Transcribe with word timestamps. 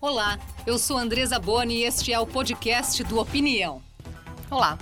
Olá, 0.00 0.38
eu 0.64 0.78
sou 0.78 0.96
Andresa 0.96 1.40
Boni 1.40 1.78
e 1.78 1.82
este 1.82 2.12
é 2.12 2.20
o 2.20 2.24
podcast 2.24 3.02
do 3.02 3.18
Opinião. 3.18 3.82
Olá. 4.48 4.78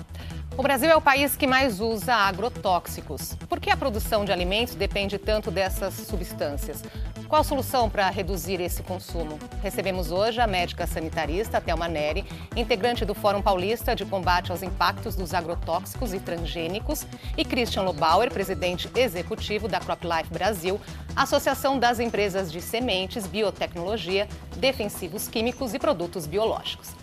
O 0.59 0.63
Brasil 0.63 0.91
é 0.91 0.95
o 0.95 1.01
país 1.01 1.35
que 1.35 1.47
mais 1.47 1.81
usa 1.81 2.15
agrotóxicos. 2.15 3.35
Por 3.49 3.59
que 3.59 3.71
a 3.71 3.77
produção 3.79 4.27
de 4.27 4.33
alimentos 4.33 4.75
depende 4.75 5.17
tanto 5.17 5.51
dessas 5.51 5.95
substâncias? 5.95 6.83
Qual 7.29 7.41
a 7.41 7.45
solução 7.45 7.91
para 7.91 8.09
reduzir 8.09 8.61
esse 8.61 8.85
consumo? 8.85 9.37
Recebemos 9.61 10.13
hoje 10.13 10.41
a 10.41 10.47
médica 10.47 10.87
sanitarista 10.87 11.61
Thelma 11.61 11.89
Neri, 11.89 12.25
integrante 12.55 13.05
do 13.05 13.15
Fórum 13.15 13.43
Paulista 13.43 13.97
de 13.97 14.05
Combate 14.05 14.53
aos 14.53 14.63
Impactos 14.63 15.17
dos 15.17 15.35
Agrotóxicos 15.35 16.15
e 16.15 16.21
Transgênicos, 16.21 17.05
e 17.37 17.45
Christian 17.45 17.83
Lobauer, 17.83 18.31
presidente 18.31 18.89
executivo 18.95 19.67
da 19.67 19.81
CropLife 19.81 20.33
Brasil, 20.33 20.81
Associação 21.17 21.81
das 21.81 21.99
Empresas 21.99 22.51
de 22.53 22.61
Sementes, 22.61 23.27
Biotecnologia, 23.27 24.29
Defensivos 24.57 25.27
Químicos 25.27 25.75
e 25.75 25.81
Produtos 25.81 26.29
Biológicos. 26.29 26.95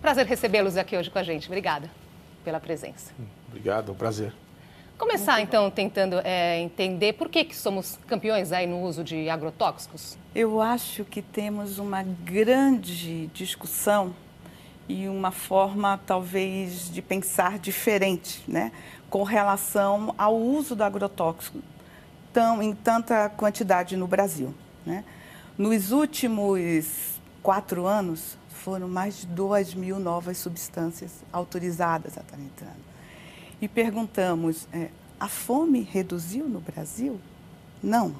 Prazer 0.00 0.24
recebê-los 0.24 0.78
aqui 0.78 0.96
hoje 0.96 1.10
com 1.10 1.18
a 1.18 1.22
gente. 1.22 1.48
Obrigada 1.48 1.90
pela 2.42 2.58
presença. 2.58 3.12
Obrigado, 3.46 3.90
é 3.90 3.92
um 3.92 3.94
prazer. 3.94 4.32
Começar 5.00 5.40
então 5.40 5.70
tentando 5.70 6.20
é, 6.22 6.60
entender 6.60 7.14
por 7.14 7.30
que, 7.30 7.42
que 7.42 7.56
somos 7.56 7.98
campeões 8.06 8.52
aí 8.52 8.66
no 8.66 8.82
uso 8.82 9.02
de 9.02 9.30
agrotóxicos? 9.30 10.18
Eu 10.34 10.60
acho 10.60 11.06
que 11.06 11.22
temos 11.22 11.78
uma 11.78 12.02
grande 12.02 13.28
discussão 13.28 14.14
e 14.86 15.08
uma 15.08 15.30
forma 15.30 15.98
talvez 16.06 16.92
de 16.92 17.00
pensar 17.00 17.58
diferente, 17.58 18.44
né, 18.46 18.72
com 19.08 19.22
relação 19.22 20.14
ao 20.18 20.36
uso 20.36 20.76
do 20.76 20.84
agrotóxico 20.84 21.60
tão, 22.30 22.62
em 22.62 22.74
tanta 22.74 23.30
quantidade 23.30 23.96
no 23.96 24.06
Brasil. 24.06 24.54
Né? 24.84 25.02
Nos 25.56 25.92
últimos 25.92 27.18
quatro 27.42 27.86
anos, 27.86 28.36
foram 28.50 28.86
mais 28.86 29.22
de 29.22 29.28
2 29.28 29.72
mil 29.72 29.98
novas 29.98 30.36
substâncias 30.36 31.24
autorizadas 31.32 32.18
a 32.18 32.20
estar 32.20 32.38
entrando. 32.38 32.89
E 33.60 33.68
perguntamos, 33.68 34.66
é, 34.72 34.88
a 35.18 35.28
fome 35.28 35.82
reduziu 35.82 36.48
no 36.48 36.60
Brasil? 36.60 37.20
Não, 37.82 38.14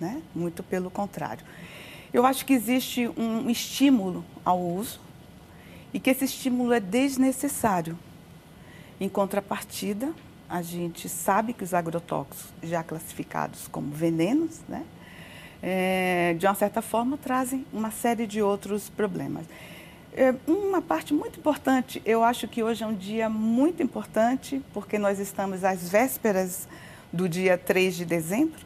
né? 0.00 0.22
muito 0.34 0.62
pelo 0.62 0.90
contrário. 0.90 1.44
Eu 2.12 2.24
acho 2.24 2.46
que 2.46 2.52
existe 2.52 3.08
um 3.16 3.50
estímulo 3.50 4.24
ao 4.44 4.60
uso 4.60 5.00
e 5.92 5.98
que 5.98 6.10
esse 6.10 6.24
estímulo 6.24 6.72
é 6.72 6.80
desnecessário. 6.80 7.98
Em 9.00 9.08
contrapartida, 9.08 10.12
a 10.48 10.62
gente 10.62 11.08
sabe 11.08 11.52
que 11.52 11.64
os 11.64 11.74
agrotóxicos, 11.74 12.52
já 12.62 12.82
classificados 12.82 13.66
como 13.68 13.90
venenos, 13.90 14.60
né? 14.68 14.84
É, 15.62 16.36
de 16.38 16.46
uma 16.46 16.54
certa 16.54 16.80
forma, 16.80 17.16
trazem 17.16 17.66
uma 17.72 17.90
série 17.90 18.26
de 18.26 18.40
outros 18.40 18.88
problemas. 18.88 19.46
É, 20.16 20.34
uma 20.46 20.80
parte 20.80 21.12
muito 21.12 21.38
importante, 21.38 22.00
eu 22.02 22.24
acho 22.24 22.48
que 22.48 22.62
hoje 22.62 22.82
é 22.82 22.86
um 22.86 22.94
dia 22.94 23.28
muito 23.28 23.82
importante, 23.82 24.62
porque 24.72 24.98
nós 24.98 25.18
estamos 25.18 25.62
às 25.62 25.90
vésperas 25.90 26.66
do 27.12 27.28
dia 27.28 27.58
3 27.58 27.94
de 27.94 28.06
dezembro, 28.06 28.58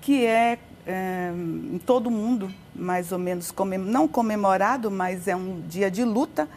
que 0.00 0.24
é, 0.24 0.56
é 0.86 1.32
em 1.34 1.80
todo 1.84 2.08
mundo, 2.12 2.48
mais 2.72 3.10
ou 3.10 3.18
menos, 3.18 3.50
comem 3.50 3.76
não 3.76 4.06
comemorado, 4.06 4.88
mas 4.88 5.26
é 5.26 5.34
um 5.34 5.60
dia 5.62 5.90
de 5.90 6.04
luta 6.04 6.48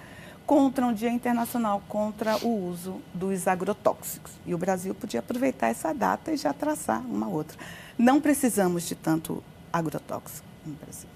contra 0.45 0.85
um 0.85 0.93
dia 0.93 1.09
internacional 1.09 1.81
contra 1.87 2.37
o 2.45 2.67
uso 2.67 3.01
dos 3.15 3.47
agrotóxicos. 3.47 4.33
E 4.45 4.53
o 4.53 4.57
Brasil 4.57 4.93
podia 4.93 5.21
aproveitar 5.21 5.69
essa 5.69 5.93
data 5.93 6.31
e 6.31 6.37
já 6.37 6.53
traçar 6.53 7.01
uma 7.01 7.27
outra. 7.27 7.57
Não 7.97 8.21
precisamos 8.21 8.87
de 8.87 8.93
tanto 8.93 9.43
agrotóxico 9.73 10.45
no 10.63 10.73
Brasil. 10.73 11.09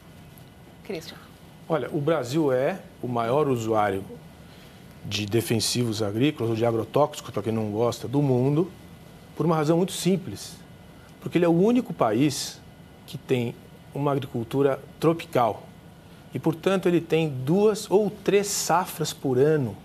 Cristian. 0.83 1.24
Olha, 1.67 1.89
o 1.91 1.99
Brasil 1.99 2.51
é 2.53 2.77
o 3.01 3.07
maior 3.07 3.47
usuário 3.47 4.03
de 5.03 5.25
defensivos 5.25 6.03
agrícolas 6.03 6.51
ou 6.51 6.55
de 6.55 6.63
agrotóxicos, 6.63 7.31
para 7.31 7.41
quem 7.41 7.51
não 7.51 7.71
gosta, 7.71 8.07
do 8.07 8.21
mundo, 8.21 8.69
por 9.35 9.47
uma 9.47 9.55
razão 9.55 9.77
muito 9.77 9.91
simples. 9.91 10.57
Porque 11.19 11.39
ele 11.39 11.45
é 11.45 11.47
o 11.47 11.59
único 11.59 11.91
país 11.91 12.61
que 13.07 13.17
tem 13.17 13.55
uma 13.95 14.11
agricultura 14.11 14.79
tropical. 14.99 15.63
E, 16.35 16.37
portanto, 16.37 16.87
ele 16.87 17.01
tem 17.01 17.29
duas 17.29 17.89
ou 17.89 18.11
três 18.11 18.45
safras 18.45 19.11
por 19.11 19.39
ano, 19.39 19.75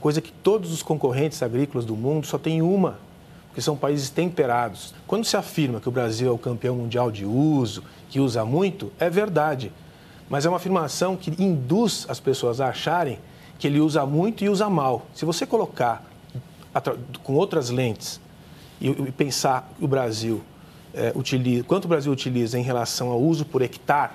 coisa 0.00 0.20
que 0.20 0.32
todos 0.32 0.72
os 0.72 0.82
concorrentes 0.82 1.40
agrícolas 1.40 1.84
do 1.84 1.94
mundo 1.94 2.26
só 2.26 2.36
têm 2.36 2.62
uma, 2.62 2.98
porque 3.46 3.60
são 3.60 3.76
países 3.76 4.10
temperados. 4.10 4.92
Quando 5.06 5.24
se 5.24 5.36
afirma 5.36 5.80
que 5.80 5.88
o 5.88 5.92
Brasil 5.92 6.26
é 6.26 6.32
o 6.32 6.38
campeão 6.38 6.74
mundial 6.74 7.12
de 7.12 7.24
uso, 7.24 7.84
que 8.10 8.18
usa 8.18 8.44
muito, 8.44 8.90
é 8.98 9.08
verdade 9.08 9.70
mas 10.28 10.46
é 10.46 10.48
uma 10.48 10.56
afirmação 10.56 11.16
que 11.16 11.30
induz 11.42 12.06
as 12.08 12.20
pessoas 12.20 12.60
a 12.60 12.68
acharem 12.68 13.18
que 13.58 13.66
ele 13.66 13.80
usa 13.80 14.04
muito 14.04 14.44
e 14.44 14.48
usa 14.48 14.68
mal. 14.68 15.06
Se 15.14 15.24
você 15.24 15.46
colocar 15.46 16.04
com 17.22 17.34
outras 17.34 17.70
lentes 17.70 18.20
e, 18.80 18.90
pensar 19.12 19.70
o 19.80 19.86
Brasil 19.86 20.42
é, 20.94 21.12
utiliza, 21.14 21.64
quanto 21.64 21.84
o 21.84 21.88
Brasil 21.88 22.10
utiliza 22.10 22.58
em 22.58 22.62
relação 22.62 23.10
ao 23.10 23.20
uso 23.20 23.44
por 23.44 23.62
hectare 23.62 24.12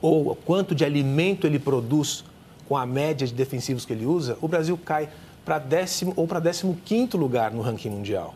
ou 0.00 0.36
quanto 0.36 0.74
de 0.74 0.84
alimento 0.84 1.46
ele 1.46 1.58
produz 1.58 2.24
com 2.68 2.76
a 2.76 2.84
média 2.84 3.26
de 3.26 3.32
defensivos 3.32 3.84
que 3.84 3.92
ele 3.92 4.04
usa, 4.04 4.36
o 4.40 4.48
Brasil 4.48 4.76
cai 4.76 5.08
para 5.44 5.58
décimo 5.58 6.12
ou 6.16 6.26
para 6.26 6.40
décimo 6.40 6.78
quinto 6.84 7.16
lugar 7.16 7.50
no 7.50 7.62
ranking 7.62 7.90
mundial. 7.90 8.34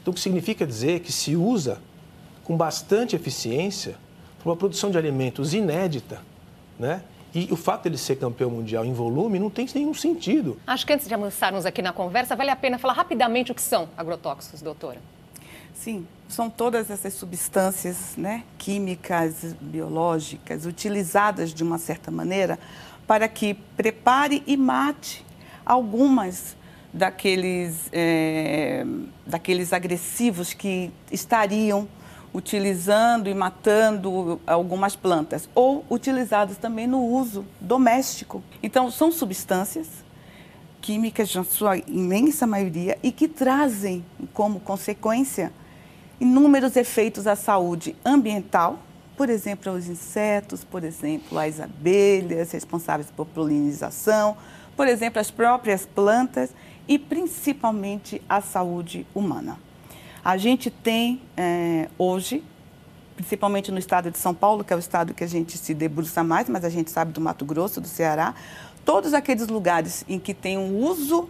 Então, 0.00 0.12
o 0.12 0.14
que 0.14 0.20
significa 0.20 0.66
dizer 0.66 1.00
que 1.00 1.12
se 1.12 1.36
usa 1.36 1.78
com 2.44 2.56
bastante 2.56 3.14
eficiência 3.14 3.96
uma 4.48 4.56
produção 4.56 4.90
de 4.90 4.98
alimentos 4.98 5.52
inédita, 5.54 6.22
né? 6.78 7.02
E 7.32 7.48
o 7.52 7.56
fato 7.56 7.82
de 7.82 7.90
ele 7.90 7.98
ser 7.98 8.16
campeão 8.16 8.50
mundial 8.50 8.84
em 8.84 8.92
volume 8.92 9.38
não 9.38 9.48
tem 9.48 9.68
nenhum 9.74 9.94
sentido. 9.94 10.58
Acho 10.66 10.84
que 10.84 10.92
antes 10.92 11.06
de 11.06 11.14
avançarmos 11.14 11.64
aqui 11.64 11.80
na 11.80 11.92
conversa, 11.92 12.34
vale 12.34 12.50
a 12.50 12.56
pena 12.56 12.76
falar 12.76 12.94
rapidamente 12.94 13.52
o 13.52 13.54
que 13.54 13.62
são 13.62 13.88
agrotóxicos, 13.96 14.60
doutora. 14.60 14.98
Sim, 15.72 16.06
são 16.28 16.50
todas 16.50 16.90
essas 16.90 17.14
substâncias 17.14 18.16
né, 18.16 18.42
químicas, 18.58 19.54
biológicas, 19.60 20.66
utilizadas 20.66 21.54
de 21.54 21.62
uma 21.62 21.78
certa 21.78 22.10
maneira 22.10 22.58
para 23.06 23.28
que 23.28 23.54
prepare 23.76 24.42
e 24.46 24.56
mate 24.56 25.24
algumas 25.64 26.56
daqueles, 26.92 27.88
é, 27.92 28.84
daqueles 29.26 29.72
agressivos 29.72 30.52
que 30.52 30.90
estariam 31.10 31.88
utilizando 32.32 33.28
e 33.28 33.34
matando 33.34 34.40
algumas 34.46 34.94
plantas, 34.94 35.48
ou 35.54 35.84
utilizadas 35.90 36.56
também 36.56 36.86
no 36.86 37.04
uso 37.04 37.44
doméstico. 37.60 38.42
Então, 38.62 38.90
são 38.90 39.10
substâncias 39.10 39.88
químicas, 40.80 41.34
na 41.34 41.44
sua 41.44 41.76
imensa 41.76 42.46
maioria, 42.46 42.98
e 43.02 43.12
que 43.12 43.28
trazem 43.28 44.04
como 44.32 44.60
consequência 44.60 45.52
inúmeros 46.20 46.76
efeitos 46.76 47.26
à 47.26 47.34
saúde 47.34 47.96
ambiental, 48.04 48.78
por 49.16 49.28
exemplo, 49.28 49.72
aos 49.72 49.86
insetos, 49.86 50.64
por 50.64 50.84
exemplo, 50.84 51.38
às 51.38 51.60
abelhas 51.60 52.52
responsáveis 52.52 53.10
por 53.10 53.26
polinização, 53.26 54.36
por 54.76 54.86
exemplo, 54.86 55.20
as 55.20 55.30
próprias 55.30 55.84
plantas 55.84 56.50
e 56.88 56.98
principalmente 56.98 58.22
à 58.28 58.40
saúde 58.40 59.06
humana. 59.14 59.58
A 60.24 60.36
gente 60.36 60.70
tem 60.70 61.22
é, 61.36 61.88
hoje, 61.98 62.44
principalmente 63.16 63.72
no 63.72 63.78
estado 63.78 64.10
de 64.10 64.18
São 64.18 64.34
Paulo, 64.34 64.62
que 64.62 64.72
é 64.72 64.76
o 64.76 64.78
estado 64.78 65.14
que 65.14 65.24
a 65.24 65.26
gente 65.26 65.56
se 65.56 65.72
debruça 65.72 66.22
mais, 66.22 66.48
mas 66.48 66.64
a 66.64 66.68
gente 66.68 66.90
sabe 66.90 67.12
do 67.12 67.20
Mato 67.20 67.44
Grosso, 67.44 67.80
do 67.80 67.88
Ceará, 67.88 68.34
todos 68.84 69.14
aqueles 69.14 69.48
lugares 69.48 70.04
em 70.08 70.18
que 70.18 70.34
tem 70.34 70.58
um 70.58 70.76
uso 70.76 71.28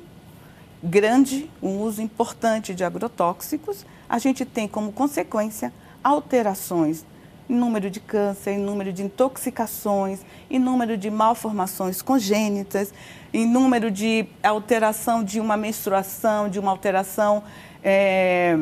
grande, 0.82 1.48
um 1.62 1.78
uso 1.78 2.02
importante 2.02 2.74
de 2.74 2.82
agrotóxicos, 2.82 3.86
a 4.08 4.18
gente 4.18 4.44
tem 4.44 4.66
como 4.66 4.90
consequência 4.90 5.72
alterações 6.02 7.04
em 7.48 7.54
número 7.54 7.90
de 7.90 8.00
câncer, 8.00 8.52
em 8.52 8.58
número 8.58 8.92
de 8.92 9.02
intoxicações, 9.02 10.20
em 10.48 10.58
número 10.58 10.96
de 10.96 11.10
malformações 11.10 12.00
congênitas, 12.00 12.94
em 13.32 13.44
número 13.44 13.90
de 13.90 14.26
alteração 14.42 15.22
de 15.22 15.40
uma 15.40 15.56
menstruação, 15.56 16.48
de 16.48 16.58
uma 16.58 16.70
alteração 16.70 17.42
é, 17.82 18.56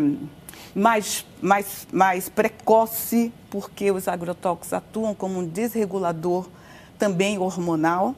mais, 0.75 1.25
mais, 1.43 1.87
mais 1.93 2.29
precoce, 2.29 3.33
porque 3.51 3.91
os 3.91 4.09
agrotóxicos 4.09 4.73
atuam 4.73 5.15
como 5.15 5.41
um 5.41 5.47
desregulador 5.47 6.49
também 6.99 7.39
hormonal. 7.39 8.15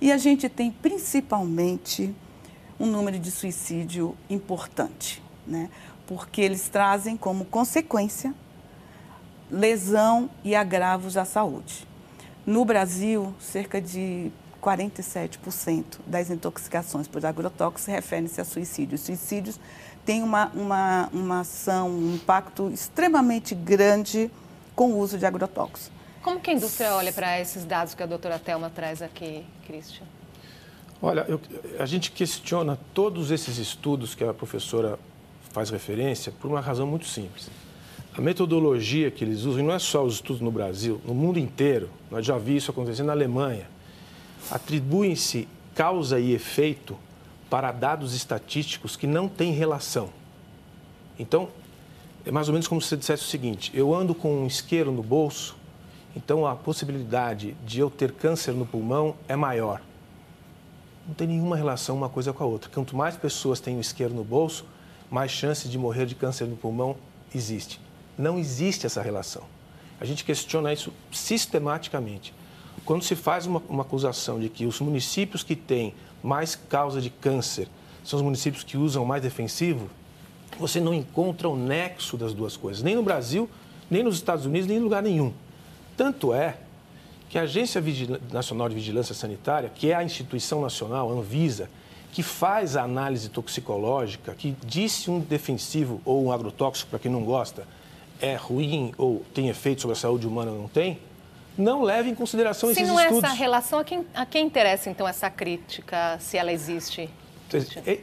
E 0.00 0.12
a 0.12 0.18
gente 0.18 0.48
tem 0.48 0.70
principalmente 0.70 2.14
um 2.78 2.86
número 2.86 3.18
de 3.18 3.30
suicídio 3.30 4.16
importante, 4.28 5.22
né? 5.46 5.70
porque 6.06 6.40
eles 6.40 6.68
trazem 6.68 7.16
como 7.16 7.44
consequência 7.44 8.34
lesão 9.50 10.28
e 10.42 10.54
agravos 10.54 11.16
à 11.16 11.24
saúde. 11.24 11.86
No 12.44 12.64
Brasil, 12.64 13.34
cerca 13.40 13.80
de 13.80 14.30
47% 14.62 16.00
das 16.06 16.30
intoxicações 16.30 17.06
por 17.06 17.24
agrotóxicos 17.24 17.86
referem-se 17.86 18.40
a 18.40 18.44
suicídios. 18.44 19.02
Suicídios 19.02 19.60
tem 20.04 20.22
uma, 20.22 20.50
uma, 20.54 21.08
uma 21.12 21.40
ação, 21.40 21.88
um 21.88 22.14
impacto 22.14 22.70
extremamente 22.70 23.54
grande 23.54 24.30
com 24.74 24.92
o 24.92 24.98
uso 24.98 25.16
de 25.18 25.24
agrotóxicos. 25.24 25.90
Como 26.22 26.40
que 26.40 26.50
a 26.50 26.54
indústria 26.54 26.94
olha 26.94 27.12
para 27.12 27.40
esses 27.40 27.64
dados 27.64 27.94
que 27.94 28.02
a 28.02 28.06
doutora 28.06 28.38
Thelma 28.38 28.70
traz 28.70 29.02
aqui, 29.02 29.44
Christian? 29.66 30.06
Olha, 31.02 31.24
eu, 31.28 31.40
a 31.78 31.86
gente 31.86 32.10
questiona 32.10 32.78
todos 32.94 33.30
esses 33.30 33.58
estudos 33.58 34.14
que 34.14 34.24
a 34.24 34.32
professora 34.32 34.98
faz 35.52 35.70
referência 35.70 36.32
por 36.32 36.50
uma 36.50 36.60
razão 36.60 36.86
muito 36.86 37.06
simples. 37.06 37.50
A 38.16 38.20
metodologia 38.20 39.10
que 39.10 39.24
eles 39.24 39.40
usam, 39.40 39.60
e 39.60 39.62
não 39.62 39.74
é 39.74 39.78
só 39.78 40.04
os 40.04 40.14
estudos 40.14 40.40
no 40.40 40.50
Brasil, 40.50 41.00
no 41.04 41.14
mundo 41.14 41.38
inteiro, 41.38 41.90
nós 42.10 42.24
já 42.24 42.38
vimos 42.38 42.62
isso 42.62 42.70
acontecer 42.70 43.02
na 43.02 43.12
Alemanha, 43.12 43.68
atribuem-se 44.50 45.48
causa 45.74 46.18
e 46.18 46.32
efeito 46.32 46.96
para 47.54 47.70
dados 47.70 48.14
estatísticos 48.14 48.96
que 48.96 49.06
não 49.06 49.28
têm 49.28 49.52
relação. 49.52 50.10
Então, 51.16 51.48
é 52.26 52.32
mais 52.32 52.48
ou 52.48 52.52
menos 52.52 52.66
como 52.66 52.82
se 52.82 52.88
você 52.88 52.96
dissesse 52.96 53.22
o 53.22 53.28
seguinte: 53.28 53.70
eu 53.72 53.94
ando 53.94 54.12
com 54.12 54.42
um 54.42 54.44
isqueiro 54.44 54.90
no 54.90 55.04
bolso, 55.04 55.54
então 56.16 56.44
a 56.44 56.56
possibilidade 56.56 57.56
de 57.64 57.78
eu 57.78 57.88
ter 57.88 58.10
câncer 58.10 58.52
no 58.54 58.66
pulmão 58.66 59.14
é 59.28 59.36
maior. 59.36 59.80
Não 61.06 61.14
tem 61.14 61.28
nenhuma 61.28 61.54
relação 61.54 61.96
uma 61.96 62.08
coisa 62.08 62.32
com 62.32 62.42
a 62.42 62.46
outra. 62.48 62.68
Quanto 62.74 62.96
mais 62.96 63.16
pessoas 63.16 63.60
têm 63.60 63.76
o 63.76 63.80
isqueiro 63.80 64.12
no 64.12 64.24
bolso, 64.24 64.66
mais 65.08 65.30
chance 65.30 65.68
de 65.68 65.78
morrer 65.78 66.06
de 66.06 66.16
câncer 66.16 66.46
no 66.46 66.56
pulmão 66.56 66.96
existe. 67.32 67.80
Não 68.18 68.36
existe 68.36 68.84
essa 68.84 69.00
relação. 69.00 69.44
A 70.00 70.04
gente 70.04 70.24
questiona 70.24 70.72
isso 70.72 70.92
sistematicamente. 71.12 72.34
Quando 72.84 73.02
se 73.02 73.14
faz 73.14 73.46
uma, 73.46 73.62
uma 73.68 73.82
acusação 73.82 74.38
de 74.38 74.48
que 74.48 74.66
os 74.66 74.80
municípios 74.80 75.42
que 75.42 75.56
têm 75.56 75.94
mais 76.22 76.54
causa 76.54 77.00
de 77.00 77.10
câncer 77.10 77.68
são 78.04 78.18
os 78.18 78.22
municípios 78.22 78.62
que 78.62 78.76
usam 78.76 79.04
mais 79.04 79.22
defensivo, 79.22 79.88
você 80.58 80.80
não 80.80 80.92
encontra 80.92 81.48
o 81.48 81.56
nexo 81.56 82.16
das 82.16 82.34
duas 82.34 82.56
coisas, 82.56 82.82
nem 82.82 82.94
no 82.94 83.02
Brasil, 83.02 83.48
nem 83.90 84.02
nos 84.02 84.16
Estados 84.16 84.46
Unidos, 84.46 84.68
nem 84.68 84.76
em 84.76 84.80
lugar 84.80 85.02
nenhum. 85.02 85.32
Tanto 85.96 86.32
é 86.34 86.56
que 87.28 87.38
a 87.38 87.42
Agência 87.42 87.82
Nacional 88.32 88.68
de 88.68 88.74
Vigilância 88.74 89.14
Sanitária, 89.14 89.70
que 89.74 89.90
é 89.90 89.94
a 89.94 90.04
instituição 90.04 90.60
nacional, 90.60 91.10
a 91.10 91.14
Anvisa, 91.14 91.70
que 92.12 92.22
faz 92.22 92.76
a 92.76 92.82
análise 92.82 93.28
toxicológica, 93.28 94.34
que 94.34 94.54
diz 94.64 94.92
se 94.92 95.10
um 95.10 95.18
defensivo 95.18 96.00
ou 96.04 96.24
um 96.24 96.30
agrotóxico, 96.30 96.90
para 96.90 96.98
quem 96.98 97.10
não 97.10 97.24
gosta, 97.24 97.66
é 98.20 98.36
ruim 98.36 98.92
ou 98.96 99.24
tem 99.34 99.48
efeito 99.48 99.82
sobre 99.82 99.96
a 99.96 100.00
saúde 100.00 100.26
humana 100.26 100.52
ou 100.52 100.58
não 100.60 100.68
tem, 100.68 100.98
não 101.56 101.82
leva 101.82 102.08
em 102.08 102.14
consideração 102.14 102.68
se 102.68 102.72
esses 102.72 102.88
estudos. 102.88 103.04
Se 103.04 103.12
não 103.12 103.18
é 103.20 103.26
essa 103.26 103.36
relação, 103.36 103.78
a 103.78 103.84
quem, 103.84 104.06
a 104.14 104.26
quem 104.26 104.46
interessa 104.46 104.90
então 104.90 105.06
essa 105.06 105.30
crítica, 105.30 106.18
se 106.20 106.36
ela 106.36 106.52
existe? 106.52 107.08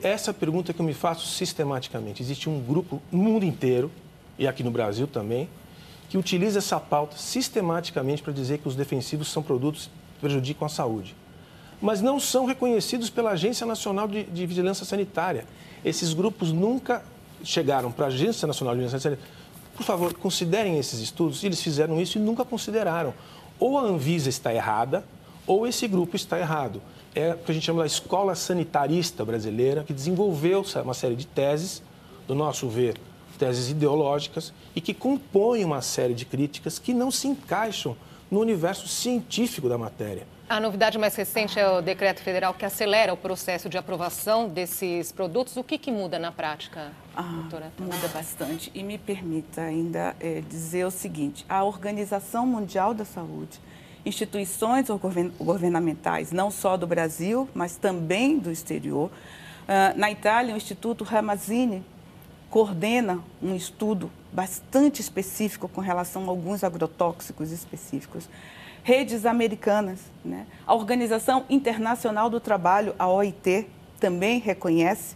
Essa 0.01 0.33
pergunta 0.33 0.71
que 0.74 0.80
eu 0.80 0.86
me 0.86 0.94
faço 0.94 1.27
sistematicamente. 1.27 2.21
Existe 2.21 2.50
um 2.50 2.62
grupo 2.62 3.01
no 3.12 3.21
mundo 3.21 3.45
inteiro, 3.45 3.92
e 4.39 4.48
aqui 4.48 4.63
no 4.63 4.71
Brasil 4.71 5.07
também, 5.07 5.50
que 6.09 6.18
utiliza 6.18 6.59
essa 6.59 6.80
pauta 6.80 7.18
sistematicamente 7.18 8.21
para 8.21 8.33
dizer 8.33 8.59
que 8.59 8.68
os 8.68 8.75
defensivos 8.75 9.30
são 9.30 9.44
produtos 9.44 9.89
que 10.15 10.21
prejudicam 10.21 10.65
a 10.65 10.69
saúde. 10.69 11.15
Mas 11.81 12.01
não 12.01 12.19
são 12.19 12.45
reconhecidos 12.45 13.09
pela 13.09 13.31
Agência 13.31 13.65
Nacional 13.65 14.07
de, 14.07 14.24
de 14.24 14.45
Vigilância 14.45 14.86
Sanitária. 14.86 15.45
Esses 15.83 16.13
grupos 16.13 16.51
nunca 16.51 17.04
chegaram 17.44 17.92
para 17.92 18.06
a 18.06 18.07
Agência 18.07 18.45
Nacional 18.45 18.75
de 18.75 18.81
Vigilância 18.81 19.00
Sanitária. 19.09 19.31
Por 19.75 19.83
favor, 19.83 20.13
considerem 20.13 20.77
esses 20.77 21.00
estudos. 21.00 21.44
Eles 21.44 21.62
fizeram 21.62 22.00
isso 22.00 22.18
e 22.18 22.21
nunca 22.21 22.45
consideraram. 22.45 23.13
Ou 23.62 23.78
a 23.78 23.84
Anvisa 23.84 24.28
está 24.28 24.54
errada, 24.54 25.06
ou 25.48 25.66
esse 25.66 25.88
grupo 25.88 26.18
está 26.18 26.38
errado 26.38 26.81
é 27.13 27.34
o 27.34 27.38
que 27.38 27.52
a 27.52 27.54
gente 27.54 27.66
chama 27.66 27.81
da 27.81 27.88
escola 27.88 28.36
sanitarista 28.36 29.25
brasileira, 29.25 29.84
que 29.84 29.94
desenvolveu 29.94 30.66
uma 30.84 30.94
série 30.94 31.16
de 31.16 31.28
teses, 31.28 31.84
do 32.28 32.34
nosso 32.34 32.69
ver, 32.69 32.98
teses 33.38 33.69
ideológicas, 33.69 34.54
e 34.75 34.81
que 34.81 34.94
compõem 34.94 35.66
uma 35.66 35.81
série 35.81 36.13
de 36.13 36.25
críticas 36.25 36.80
que 36.80 36.94
não 36.94 37.12
se 37.12 37.28
encaixam 37.28 37.98
no 38.30 38.40
universo 38.40 38.88
científico 38.88 39.68
da 39.68 39.78
matéria. 39.78 40.25
A 40.48 40.60
novidade 40.60 40.98
mais 40.98 41.16
recente 41.16 41.60
é 41.60 41.69
o 41.69 41.81
decreto 41.81 42.22
federal 42.22 42.54
que 42.54 42.66
acelera 42.66 43.14
o 43.14 43.18
processo 43.18 43.69
de 43.69 43.78
aprovação 43.78 44.50
desses 44.50 45.12
produtos. 45.12 45.56
O 45.56 45.64
que, 45.64 45.78
que 45.78 45.92
muda 45.92 46.19
na 46.19 46.31
prática, 46.31 46.92
ah, 47.21 47.41
doutora? 47.41 47.71
Muda 47.79 48.07
bastante. 48.07 48.71
E 48.73 48.83
me 48.83 48.97
permita 48.97 49.62
ainda 49.62 50.15
é, 50.19 50.41
dizer 50.41 50.85
o 50.85 50.91
seguinte: 50.91 51.45
a 51.47 51.63
Organização 51.63 52.45
Mundial 52.45 52.94
da 52.94 53.06
Saúde 53.06 53.59
instituições 54.06 54.88
governamentais, 55.39 56.31
não 56.31 56.50
só 56.50 56.75
do 56.75 56.88
Brasil, 56.88 57.47
mas 57.53 57.77
também 57.77 58.39
do 58.39 58.51
exterior. 58.51 59.09
Uh, 59.09 59.97
na 59.97 60.12
Itália, 60.12 60.53
o 60.53 60.57
Instituto 60.57 61.03
Ramazzini 61.03 61.83
coordena 62.50 63.19
um 63.41 63.56
estudo 63.56 64.12
bastante 64.33 65.01
específico 65.01 65.68
com 65.68 65.81
relação 65.81 66.25
a 66.25 66.27
alguns 66.27 66.63
agrotóxicos 66.63 67.51
específicos. 67.51 68.27
Redes 68.83 69.25
americanas, 69.25 70.00
né? 70.25 70.47
a 70.65 70.73
Organização 70.73 71.45
Internacional 71.50 72.29
do 72.29 72.39
Trabalho, 72.39 72.95
a 72.97 73.07
OIT, 73.07 73.68
também 74.00 74.39
reconhece. 74.39 75.15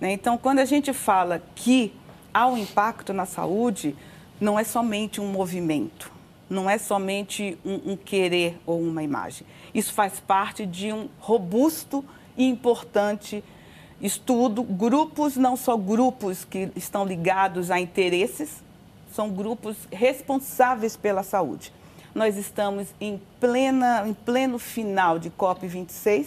Né? 0.00 0.12
Então, 0.12 0.36
quando 0.36 0.58
a 0.58 0.64
gente 0.64 0.92
fala 0.92 1.42
que 1.54 1.92
há 2.32 2.46
um 2.46 2.56
impacto 2.56 3.12
na 3.12 3.26
saúde, 3.26 3.96
não 4.40 4.58
é 4.58 4.64
somente 4.64 5.20
um 5.20 5.26
movimento, 5.26 6.12
não 6.48 6.68
é 6.68 6.78
somente 6.78 7.58
um, 7.64 7.92
um, 7.92 7.96
querer 7.96 8.58
ou 8.66 8.80
uma 8.80 9.02
imagem. 9.02 9.46
Isso 9.74 9.92
faz 9.92 10.20
parte 10.20 10.66
de 10.66 10.92
um 10.92 11.08
robusto 11.18 12.04
e 12.36 12.44
importante 12.44 13.42
estudo. 14.00 14.62
Grupos, 14.62 15.36
não 15.36 15.56
só 15.56 15.76
grupos 15.76 16.44
que 16.44 16.70
estão 16.76 17.04
ligados 17.04 17.70
a 17.70 17.80
interesses, 17.80 18.62
são 19.10 19.30
grupos 19.30 19.76
responsáveis 19.90 20.96
pela 20.96 21.22
saúde. 21.22 21.72
Nós 22.14 22.36
estamos 22.36 22.88
em, 23.00 23.20
plena, 23.40 24.06
em 24.06 24.12
pleno 24.12 24.58
final 24.58 25.18
de 25.18 25.30
COP26. 25.30 26.26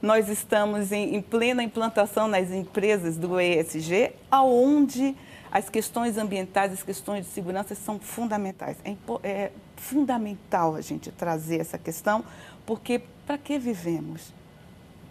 Nós 0.00 0.28
estamos 0.28 0.92
em, 0.92 1.16
em 1.16 1.20
plena 1.20 1.62
implantação 1.62 2.28
nas 2.28 2.52
empresas 2.52 3.16
do 3.16 3.40
ESG, 3.40 4.12
aonde 4.30 5.16
as 5.50 5.68
questões 5.68 6.16
ambientais, 6.16 6.72
as 6.72 6.82
questões 6.84 7.26
de 7.26 7.32
segurança 7.32 7.74
são 7.74 7.98
fundamentais. 7.98 8.76
É, 8.84 8.94
é 9.24 9.52
fundamental 9.76 10.76
a 10.76 10.80
gente 10.80 11.10
trazer 11.10 11.60
essa 11.60 11.78
questão, 11.78 12.24
porque 12.64 13.02
para 13.26 13.36
que 13.36 13.58
vivemos? 13.58 14.32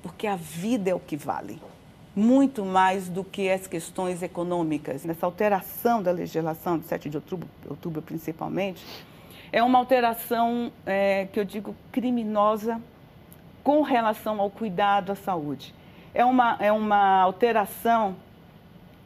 Porque 0.01 0.25
a 0.25 0.37
vida 0.37 0.89
é 0.89 0.95
o 0.95 0.99
que 0.99 1.17
vale, 1.17 1.61
muito 2.15 2.63
mais 2.63 3.09
do 3.09 3.25
que 3.25 3.49
as 3.49 3.67
questões 3.67 4.23
econômicas. 4.23 5.03
Nessa 5.03 5.25
alteração 5.25 6.01
da 6.01 6.11
legislação 6.11 6.79
de 6.79 6.85
7 6.85 7.09
de 7.09 7.17
outubro, 7.17 7.49
outubro 7.67 8.01
principalmente, 8.01 8.85
é 9.51 9.61
uma 9.61 9.79
alteração 9.79 10.71
é, 10.85 11.27
que 11.33 11.39
eu 11.39 11.43
digo 11.43 11.75
criminosa 11.91 12.81
com 13.67 13.81
relação 13.81 14.39
ao 14.39 14.49
cuidado 14.49 15.11
à 15.11 15.15
saúde. 15.15 15.75
É 16.13 16.23
uma, 16.23 16.55
é 16.57 16.71
uma 16.71 17.19
alteração 17.19 18.15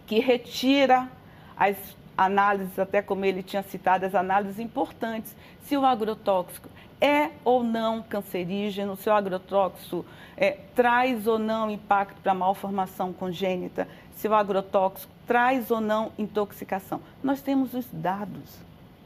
que 0.05 0.19
retira 0.19 1.09
as 1.57 1.75
análises, 2.15 2.77
até 2.77 3.01
como 3.01 3.25
ele 3.25 3.41
tinha 3.41 3.63
citado, 3.63 4.05
as 4.05 4.13
análises 4.13 4.59
importantes, 4.59 5.35
se 5.63 5.75
o 5.75 5.83
agrotóxico 5.83 6.69
é 7.01 7.31
ou 7.43 7.63
não 7.63 8.03
cancerígeno, 8.03 8.95
se 8.95 9.09
o 9.09 9.13
agrotóxico 9.13 10.05
é, 10.37 10.51
traz 10.75 11.25
ou 11.25 11.39
não 11.39 11.71
impacto 11.71 12.21
para 12.21 12.31
malformação 12.35 13.11
congênita, 13.11 13.87
se 14.15 14.27
o 14.27 14.35
agrotóxico 14.35 15.11
traz 15.25 15.71
ou 15.71 15.81
não 15.81 16.11
intoxicação. 16.19 17.01
Nós 17.23 17.41
temos 17.41 17.73
os 17.73 17.87
dados. 17.91 18.59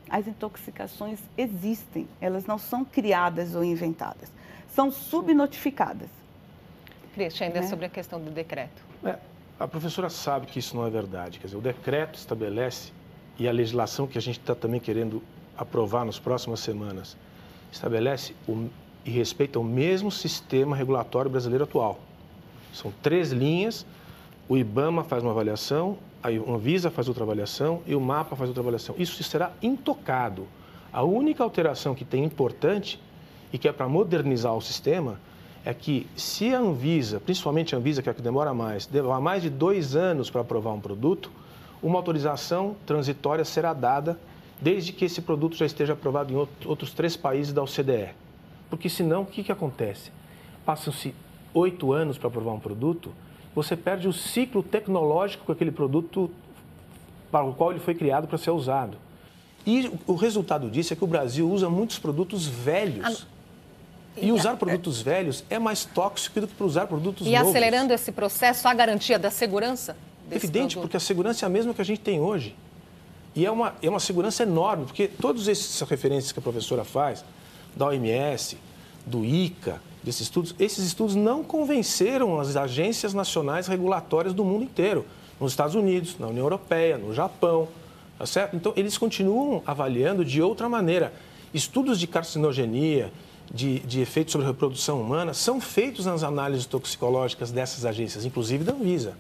As 0.10 0.28
intoxicações 0.28 1.22
existem, 1.38 2.10
elas 2.20 2.46
não 2.46 2.58
são 2.58 2.84
criadas 2.84 3.56
ou 3.56 3.64
inventadas, 3.64 4.30
são 4.70 4.92
subnotificadas. 4.92 6.10
Cristian, 7.14 7.48
ainda 7.48 7.62
né? 7.62 7.68
sobre 7.68 7.86
a 7.86 7.90
questão 7.90 8.20
do 8.20 8.30
decreto. 8.30 8.84
É, 9.04 9.18
a 9.60 9.68
professora 9.68 10.10
sabe 10.10 10.48
que 10.48 10.60
isso 10.60 10.76
não 10.76 10.86
é 10.86 10.90
verdade. 10.90 11.40
Quer 11.40 11.48
dizer, 11.48 11.58
o 11.58 11.62
decreto 11.62 12.16
estabelece, 12.16 12.92
e 13.40 13.48
a 13.48 13.52
legislação 13.52 14.06
que 14.06 14.18
a 14.18 14.22
gente 14.22 14.40
está 14.40 14.54
também 14.54 14.80
querendo 14.80 15.24
aprovar 15.58 16.06
nas 16.06 16.20
próximas 16.20 16.60
semanas, 16.60 17.16
estabelece 17.72 18.36
o, 18.48 18.70
e 19.06 19.10
respeita 19.10 19.60
o 19.60 19.64
mesmo 19.64 20.12
sistema 20.12 20.76
regulatório 20.76 21.32
brasileiro 21.32 21.64
atual. 21.64 22.00
São 22.74 22.92
três 23.02 23.32
linhas, 23.32 23.86
o 24.50 24.58
IBAMA 24.58 25.04
faz 25.04 25.24
uma 25.24 25.32
avaliação, 25.32 25.98
a 26.22 26.30
Anvisa 26.30 26.90
faz 26.90 27.08
outra 27.08 27.24
avaliação 27.24 27.82
e 27.86 27.96
o 27.96 28.02
MAPA 28.02 28.36
faz 28.36 28.50
outra 28.50 28.62
avaliação. 28.62 28.96
Isso 28.98 29.22
será 29.24 29.52
intocado. 29.62 30.48
A 30.92 31.04
única 31.04 31.44
alteração 31.44 31.94
que 31.94 32.04
tem 32.04 32.24
importante 32.24 33.00
e 33.52 33.58
que 33.58 33.68
é 33.68 33.72
para 33.72 33.88
modernizar 33.88 34.56
o 34.56 34.62
sistema 34.62 35.20
é 35.64 35.74
que 35.74 36.08
se 36.16 36.54
a 36.54 36.60
Anvisa, 36.60 37.20
principalmente 37.20 37.74
a 37.74 37.78
Anvisa, 37.78 38.02
que 38.02 38.10
é 38.10 38.12
a 38.12 38.16
que 38.16 38.22
demora 38.22 38.54
mais, 38.54 38.88
levar 38.92 39.20
mais 39.20 39.42
de 39.42 39.50
dois 39.50 39.96
anos 39.96 40.30
para 40.30 40.42
aprovar 40.42 40.74
um 40.74 40.80
produto, 40.80 41.32
uma 41.82 41.98
autorização 41.98 42.76
transitória 42.86 43.44
será 43.44 43.74
dada 43.74 44.20
desde 44.62 44.94
que 44.94 45.06
esse 45.06 45.22
produto 45.22 45.56
já 45.56 45.66
esteja 45.66 45.94
aprovado 45.94 46.32
em 46.32 46.48
outros 46.66 46.94
três 46.94 47.18
países 47.18 47.52
da 47.52 47.64
OCDE. 47.64 48.10
Porque 48.70 48.90
senão, 48.90 49.24
o 49.24 49.26
que, 49.26 49.44
que 49.44 49.52
acontece? 49.52 50.12
Passam-se 50.66 51.14
oito 51.54 51.94
anos 51.94 52.18
para 52.18 52.28
aprovar 52.28 52.54
um 52.54 52.60
produto, 52.60 53.12
você 53.56 53.76
perde 53.76 54.08
o 54.08 54.14
ciclo 54.14 54.62
tecnológico 54.62 55.46
com 55.46 55.52
aquele 55.52 55.72
produto 55.72 56.30
para 57.32 57.46
o 57.46 57.54
qual 57.54 57.72
ele 57.72 57.80
foi 57.80 57.96
criado 57.96 58.28
para 58.28 58.38
ser 58.38 58.52
usado. 58.52 58.98
E 59.66 59.92
o 60.06 60.16
resultado 60.16 60.70
disso 60.70 60.94
é 60.94 60.96
que 60.96 61.04
o 61.04 61.08
Brasil 61.08 61.50
usa 61.50 61.70
muitos 61.70 61.98
produtos 61.98 62.46
velhos. 62.46 63.26
E 64.18 64.32
usar 64.32 64.56
produtos 64.56 65.02
velhos 65.02 65.44
é 65.50 65.60
mais 65.60 65.86
tóxico 65.86 66.42
do 66.42 66.48
que 66.48 66.64
usar 66.64 66.88
produtos 66.88 67.28
e 67.28 67.32
novos. 67.32 67.48
E 67.48 67.50
acelerando 67.50 67.94
esse 67.94 68.12
processo, 68.12 68.68
a 68.68 68.74
garantia 68.74 69.20
da 69.20 69.30
segurança? 69.30 69.96
Evidente, 70.32 70.76
produto? 70.76 70.82
porque 70.82 70.98
a 70.98 71.00
segurança 71.00 71.46
é 71.46 71.48
a 71.48 71.50
mesma 71.50 71.74
que 71.74 71.82
a 71.82 71.86
gente 71.86 72.00
tem 72.00 72.20
hoje. 72.20 72.56
E 73.36 73.46
é 73.46 73.52
uma, 73.52 73.76
é 73.82 73.90
uma 73.90 74.00
segurança 74.00 74.44
enorme, 74.44 74.86
porque 74.86 75.08
todas 75.08 75.48
essas 75.48 75.88
referências 75.88 76.32
que 76.32 76.40
a 76.40 76.42
professora 76.42 76.86
faz, 76.86 77.24
da 77.76 77.88
OMS, 77.88 78.58
do 79.06 79.26
ICA, 79.26 79.82
desses 80.02 80.22
estudos, 80.22 80.56
esses 80.58 80.86
estudos 80.86 81.16
não 81.16 81.44
convenceram 81.44 82.40
as 82.40 82.56
agências 82.56 83.14
nacionais 83.14 83.68
regulatórias 83.68 84.34
do 84.34 84.46
mundo 84.46 84.64
inteiro, 84.64 85.06
nos 85.40 85.52
Estados 85.52 85.76
Unidos, 85.76 86.18
na 86.18 86.28
União 86.28 86.46
Europeia, 86.46 86.98
no 86.98 87.14
Japão, 87.14 87.68
tá 88.18 88.26
certo? 88.26 88.56
Então, 88.56 88.72
eles 88.78 88.98
continuam 88.98 89.62
avaliando 89.66 90.24
de 90.24 90.42
outra 90.42 90.70
maneira. 90.70 91.12
Estudos 91.54 92.00
de 92.00 92.08
carcinogenia, 92.08 93.12
de, 93.54 93.80
de 93.80 94.02
efeitos 94.02 94.32
sobre 94.32 94.48
reprodução 94.48 95.02
humana, 95.02 95.34
são 95.34 95.62
feitos 95.62 96.06
nas 96.06 96.24
análises 96.24 96.66
toxicológicas 96.66 97.52
dessas 97.52 97.86
agências, 97.86 98.26
inclusive 98.26 98.64
da 98.64 98.74
Anvisa. 98.74 99.16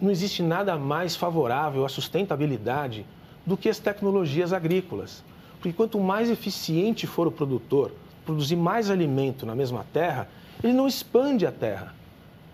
Não 0.00 0.10
existe 0.10 0.42
nada 0.42 0.76
mais 0.78 1.14
favorável 1.16 1.84
à 1.84 1.88
sustentabilidade 1.88 3.04
do 3.44 3.56
que 3.56 3.68
as 3.68 3.78
tecnologias 3.78 4.52
agrícolas. 4.52 5.22
Porque 5.58 5.72
quanto 5.72 5.98
mais 5.98 6.30
eficiente 6.30 7.06
for 7.06 7.26
o 7.26 7.32
produtor, 7.32 7.92
produzir 8.24 8.56
mais 8.56 8.90
alimento 8.90 9.44
na 9.44 9.54
mesma 9.54 9.84
terra, 9.92 10.28
ele 10.62 10.72
não 10.72 10.88
expande 10.88 11.46
a 11.46 11.52
terra. 11.52 11.94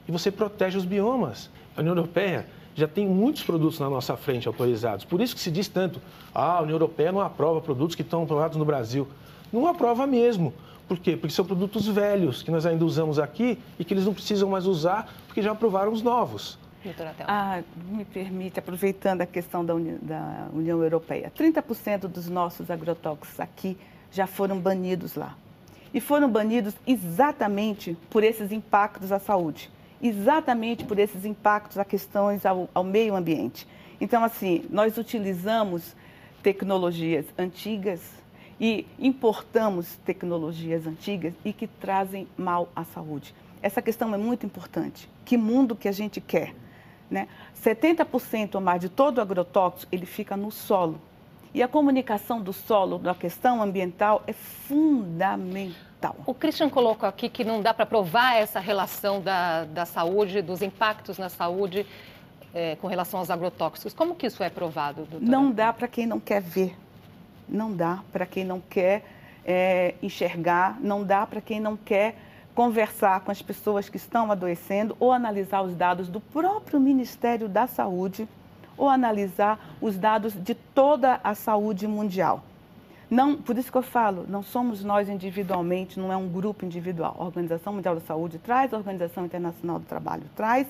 E 0.08 0.12
você 0.12 0.30
protege 0.30 0.76
os 0.76 0.84
biomas. 0.84 1.50
A 1.76 1.80
União 1.80 1.94
Europeia 1.94 2.46
já 2.74 2.86
tem 2.86 3.06
muitos 3.06 3.42
produtos 3.42 3.78
na 3.78 3.88
nossa 3.88 4.16
frente 4.16 4.46
autorizados. 4.46 5.04
Por 5.04 5.20
isso 5.20 5.34
que 5.34 5.40
se 5.40 5.50
diz 5.50 5.68
tanto, 5.68 6.00
ah, 6.34 6.58
a 6.58 6.62
União 6.62 6.74
Europeia 6.74 7.12
não 7.12 7.20
aprova 7.20 7.60
produtos 7.60 7.94
que 7.94 8.02
estão 8.02 8.24
aprovados 8.24 8.56
no 8.56 8.64
Brasil. 8.64 9.08
Não 9.52 9.66
aprova 9.66 10.06
mesmo. 10.06 10.52
Por 10.88 10.99
quê? 10.99 11.16
Porque 11.16 11.35
são 11.35 11.45
produtos 11.45 11.87
velhos 11.88 12.43
que 12.43 12.50
nós 12.50 12.64
ainda 12.64 12.85
usamos 12.85 13.19
aqui 13.19 13.59
e 13.78 13.85
que 13.85 13.93
eles 13.93 14.05
não 14.05 14.14
precisam 14.14 14.49
mais 14.49 14.66
usar 14.66 15.12
porque 15.26 15.43
já 15.43 15.52
aprovaram 15.52 15.93
os 15.93 16.02
novos. 16.02 16.59
Ah, 17.26 17.62
me 17.88 18.05
permite, 18.05 18.61
aproveitando 18.61 19.21
a 19.23 19.26
questão 19.26 19.64
da, 19.64 19.75
Uni 19.75 19.99
da 20.00 20.49
União 20.52 20.81
Europeia, 20.83 21.33
30% 21.37 22.02
dos 22.02 22.28
nossos 22.28 22.71
agrotóxicos 22.71 23.40
aqui 23.40 23.76
já 24.12 24.26
foram 24.26 24.59
banidos 24.61 25.16
lá. 25.16 25.37
E 25.93 26.00
foram 26.00 26.31
banidos 26.31 26.75
exatamente 26.87 27.97
por 28.09 28.23
esses 28.23 28.52
impactos 28.52 29.11
à 29.11 29.19
saúde, 29.19 29.71
exatamente 30.00 30.85
por 30.85 30.99
esses 30.99 31.25
impactos 31.25 31.78
a 31.78 31.85
questões 31.85 32.47
ao, 32.47 32.69
ao 32.73 32.85
meio 32.85 33.16
ambiente. 33.16 33.66
Então, 34.00 34.23
assim, 34.23 34.64
nós 34.71 34.97
utilizamos 34.97 35.97
tecnologias 36.43 37.26
antigas 37.37 38.00
e 38.60 38.86
importamos 38.98 39.96
tecnologias 40.04 40.86
antigas 40.86 41.34
e 41.44 41.52
que 41.52 41.66
trazem 41.66 42.26
mal 42.36 42.68
à 42.75 42.84
saúde. 42.84 43.34
Essa 43.62 43.82
questão 43.82 44.14
é 44.14 44.18
muito 44.18 44.46
importante. 44.46 45.08
Que 45.25 45.36
mundo 45.36 45.75
que 45.75 45.88
a 45.88 45.92
gente 45.92 46.20
quer? 46.20 46.54
Né? 47.10 47.28
70% 47.62 48.56
ou 48.56 48.60
mais 48.60 48.80
de 48.80 48.88
todo 48.88 49.18
o 49.18 49.20
agrotóxico 49.20 49.94
ele 49.94 50.06
fica 50.06 50.36
no 50.36 50.50
solo. 50.50 51.00
E 51.54 51.62
a 51.62 51.68
comunicação 51.68 52.40
do 52.40 52.52
solo 52.52 52.98
na 52.98 53.14
questão 53.14 53.62
ambiental 53.62 54.22
é 54.26 54.32
fundamental. 54.32 56.16
O 56.26 56.34
Christian 56.34 56.68
colocou 56.68 57.08
aqui 57.08 57.28
que 57.28 57.44
não 57.44 57.62
dá 57.62 57.72
para 57.72 57.86
provar 57.86 58.36
essa 58.36 58.60
relação 58.60 59.20
da, 59.20 59.64
da 59.64 59.86
saúde, 59.86 60.42
dos 60.42 60.60
impactos 60.60 61.18
na 61.18 61.28
saúde 61.28 61.86
é, 62.54 62.76
com 62.76 62.86
relação 62.86 63.20
aos 63.20 63.30
agrotóxicos. 63.30 63.94
Como 63.94 64.14
que 64.14 64.26
isso 64.26 64.42
é 64.42 64.50
provado, 64.50 65.04
doutora? 65.04 65.30
Não 65.30 65.50
dá 65.50 65.72
para 65.72 65.88
quem 65.88 66.06
não 66.06 66.20
quer 66.20 66.40
ver. 66.40 66.76
Não 67.48 67.72
dá 67.72 68.02
para 68.12 68.26
quem 68.26 68.44
não 68.44 68.60
quer 68.60 69.04
é, 69.44 69.94
enxergar, 70.02 70.78
não 70.80 71.04
dá 71.04 71.26
para 71.26 71.40
quem 71.40 71.60
não 71.60 71.76
quer 71.76 72.16
conversar 72.54 73.20
com 73.20 73.30
as 73.30 73.42
pessoas 73.42 73.88
que 73.88 73.96
estão 73.96 74.32
adoecendo 74.32 74.96
ou 74.98 75.12
analisar 75.12 75.62
os 75.62 75.74
dados 75.74 76.08
do 76.08 76.20
próprio 76.20 76.80
Ministério 76.80 77.48
da 77.48 77.66
Saúde 77.66 78.26
ou 78.76 78.88
analisar 78.88 79.76
os 79.80 79.96
dados 79.96 80.32
de 80.34 80.54
toda 80.54 81.20
a 81.22 81.34
saúde 81.34 81.86
mundial. 81.86 82.42
Não, 83.08 83.36
por 83.36 83.56
isso 83.56 83.70
que 83.70 83.78
eu 83.78 83.82
falo, 83.82 84.26
não 84.28 84.42
somos 84.42 84.82
nós 84.82 85.08
individualmente, 85.08 85.98
não 85.98 86.12
é 86.12 86.16
um 86.16 86.28
grupo 86.28 86.64
individual. 86.64 87.14
A 87.18 87.24
Organização 87.24 87.72
Mundial 87.72 87.94
da 87.94 88.00
Saúde 88.00 88.38
traz, 88.38 88.74
a 88.74 88.76
Organização 88.76 89.24
Internacional 89.24 89.78
do 89.78 89.84
Trabalho 89.84 90.24
traz, 90.34 90.66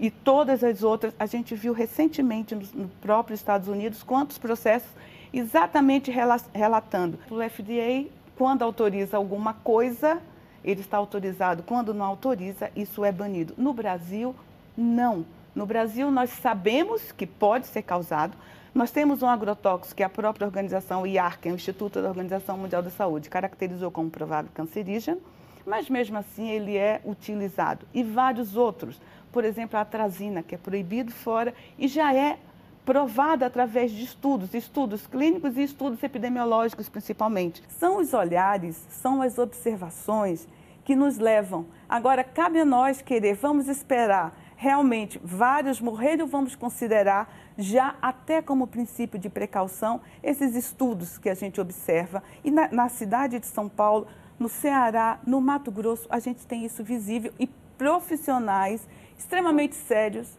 e 0.00 0.10
todas 0.10 0.64
as 0.64 0.82
outras. 0.82 1.14
A 1.18 1.26
gente 1.26 1.54
viu 1.54 1.72
recentemente 1.72 2.54
no, 2.54 2.62
no 2.74 2.88
próprio 3.02 3.34
Estados 3.34 3.68
Unidos 3.68 4.02
quantos 4.02 4.38
processos 4.38 4.90
exatamente 5.38 6.10
relatando. 6.10 7.18
O 7.30 7.36
FDA, 7.36 8.08
quando 8.36 8.62
autoriza 8.62 9.16
alguma 9.16 9.52
coisa, 9.52 10.20
ele 10.64 10.80
está 10.80 10.96
autorizado. 10.96 11.62
Quando 11.62 11.92
não 11.92 12.06
autoriza, 12.06 12.70
isso 12.74 13.04
é 13.04 13.12
banido. 13.12 13.54
No 13.58 13.72
Brasil, 13.72 14.34
não. 14.76 15.24
No 15.54 15.66
Brasil, 15.66 16.10
nós 16.10 16.30
sabemos 16.30 17.12
que 17.12 17.26
pode 17.26 17.66
ser 17.66 17.82
causado. 17.82 18.36
Nós 18.74 18.90
temos 18.90 19.22
um 19.22 19.28
agrotóxico 19.28 19.96
que 19.96 20.02
a 20.02 20.08
própria 20.08 20.46
organização 20.46 21.06
IARC, 21.06 21.46
o 21.46 21.54
Instituto 21.54 22.02
da 22.02 22.08
Organização 22.08 22.58
Mundial 22.58 22.82
da 22.82 22.90
Saúde, 22.90 23.28
caracterizou 23.28 23.90
como 23.90 24.10
provável 24.10 24.50
cancerígeno, 24.52 25.20
mas 25.64 25.88
mesmo 25.88 26.18
assim 26.18 26.50
ele 26.50 26.76
é 26.76 27.00
utilizado. 27.04 27.86
E 27.94 28.02
vários 28.02 28.56
outros, 28.56 29.00
por 29.30 29.44
exemplo, 29.44 29.78
a 29.78 29.82
atrazina, 29.82 30.42
que 30.42 30.56
é 30.56 30.58
proibido 30.58 31.12
fora 31.12 31.54
e 31.78 31.86
já 31.86 32.12
é 32.12 32.36
provada 32.84 33.46
através 33.46 33.90
de 33.90 34.04
estudos, 34.04 34.54
estudos 34.54 35.06
clínicos 35.06 35.56
e 35.56 35.62
estudos 35.62 36.02
epidemiológicos 36.02 36.88
principalmente. 36.88 37.62
São 37.68 37.98
os 37.98 38.12
olhares, 38.12 38.76
são 38.90 39.22
as 39.22 39.38
observações 39.38 40.46
que 40.84 40.94
nos 40.94 41.18
levam. 41.18 41.66
Agora, 41.88 42.22
cabe 42.22 42.60
a 42.60 42.64
nós 42.64 43.00
querer, 43.00 43.34
vamos 43.34 43.68
esperar 43.68 44.38
realmente 44.56 45.20
vários 45.22 45.80
morrerem 45.80 46.22
ou 46.22 46.28
vamos 46.28 46.54
considerar 46.54 47.32
já 47.56 47.96
até 48.00 48.40
como 48.40 48.66
princípio 48.66 49.18
de 49.18 49.28
precaução 49.28 50.00
esses 50.22 50.54
estudos 50.54 51.18
que 51.18 51.28
a 51.28 51.34
gente 51.34 51.60
observa. 51.60 52.22
E 52.42 52.50
na, 52.50 52.68
na 52.68 52.88
cidade 52.88 53.38
de 53.38 53.46
São 53.46 53.68
Paulo, 53.68 54.06
no 54.38 54.48
Ceará, 54.48 55.18
no 55.26 55.40
Mato 55.40 55.70
Grosso, 55.70 56.06
a 56.10 56.18
gente 56.18 56.46
tem 56.46 56.64
isso 56.64 56.84
visível 56.84 57.32
e 57.38 57.46
profissionais 57.78 58.86
extremamente 59.18 59.74
sérios 59.74 60.38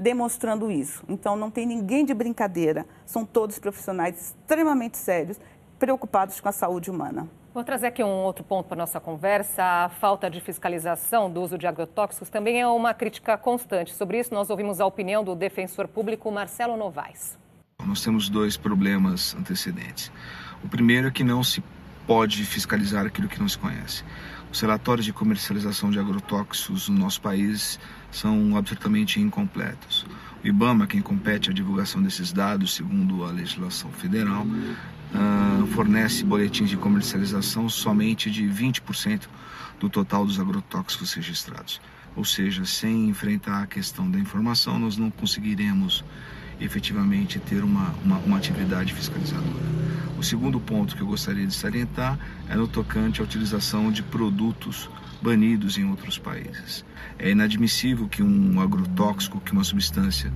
demonstrando 0.00 0.70
isso. 0.70 1.04
Então, 1.08 1.36
não 1.36 1.50
tem 1.50 1.66
ninguém 1.66 2.04
de 2.04 2.14
brincadeira. 2.14 2.86
São 3.04 3.24
todos 3.24 3.58
profissionais 3.58 4.18
extremamente 4.18 4.96
sérios, 4.96 5.38
preocupados 5.78 6.40
com 6.40 6.48
a 6.48 6.52
saúde 6.52 6.90
humana. 6.90 7.28
Vou 7.52 7.64
trazer 7.64 7.88
aqui 7.88 8.02
um 8.02 8.08
outro 8.08 8.44
ponto 8.44 8.66
para 8.66 8.76
a 8.76 8.78
nossa 8.78 8.98
conversa. 8.98 9.62
A 9.62 9.88
falta 9.88 10.30
de 10.30 10.40
fiscalização 10.40 11.30
do 11.30 11.42
uso 11.42 11.58
de 11.58 11.66
agrotóxicos 11.66 12.30
também 12.30 12.60
é 12.60 12.66
uma 12.66 12.94
crítica 12.94 13.36
constante. 13.36 13.92
Sobre 13.94 14.18
isso, 14.18 14.32
nós 14.32 14.48
ouvimos 14.50 14.80
a 14.80 14.86
opinião 14.86 15.22
do 15.22 15.34
defensor 15.34 15.86
público 15.88 16.30
Marcelo 16.30 16.76
Novaes. 16.76 17.36
Nós 17.84 18.02
temos 18.02 18.28
dois 18.28 18.56
problemas 18.56 19.34
antecedentes. 19.34 20.12
O 20.62 20.68
primeiro 20.68 21.08
é 21.08 21.10
que 21.10 21.24
não 21.24 21.42
se 21.42 21.62
pode 22.06 22.44
fiscalizar 22.44 23.04
aquilo 23.04 23.28
que 23.28 23.40
não 23.40 23.48
se 23.48 23.58
conhece. 23.58 24.04
Os 24.52 24.60
relatórios 24.60 25.04
de 25.04 25.12
comercialização 25.12 25.90
de 25.90 25.98
agrotóxicos 25.98 26.88
no 26.88 26.98
nosso 26.98 27.20
país 27.20 27.80
são 28.10 28.56
absolutamente 28.56 29.20
incompletos. 29.20 30.06
O 30.42 30.46
IBAMA, 30.46 30.86
quem 30.86 31.02
compete 31.02 31.50
a 31.50 31.52
divulgação 31.52 32.02
desses 32.02 32.32
dados, 32.32 32.74
segundo 32.74 33.24
a 33.24 33.30
legislação 33.30 33.90
federal, 33.90 34.44
uh, 34.44 35.66
fornece 35.68 36.24
boletins 36.24 36.70
de 36.70 36.76
comercialização 36.76 37.68
somente 37.68 38.30
de 38.30 38.44
20% 38.44 39.28
do 39.78 39.88
total 39.88 40.24
dos 40.24 40.40
agrotóxicos 40.40 41.12
registrados. 41.12 41.80
Ou 42.16 42.24
seja, 42.24 42.64
sem 42.64 43.08
enfrentar 43.08 43.62
a 43.62 43.66
questão 43.66 44.10
da 44.10 44.18
informação, 44.18 44.78
nós 44.78 44.96
não 44.96 45.10
conseguiremos 45.10 46.04
efetivamente 46.60 47.38
ter 47.38 47.62
uma, 47.64 47.94
uma, 48.04 48.18
uma, 48.18 48.36
atividade 48.36 48.92
fiscalizadora. 48.92 49.70
O 50.18 50.22
segundo 50.22 50.60
ponto 50.60 50.94
que 50.94 51.00
eu 51.00 51.06
gostaria 51.06 51.46
de 51.46 51.54
salientar 51.54 52.18
é 52.48 52.54
no 52.54 52.68
tocante 52.68 53.20
à 53.20 53.24
utilização 53.24 53.90
de 53.90 54.02
produtos 54.02 54.90
banidos 55.20 55.78
em 55.78 55.84
outros 55.84 56.18
países. 56.18 56.84
É 57.18 57.30
inadmissível 57.30 58.08
que 58.08 58.22
um 58.22 58.60
agrotóxico, 58.60 59.40
que 59.40 59.52
uma 59.52 59.64
substância 59.64 60.32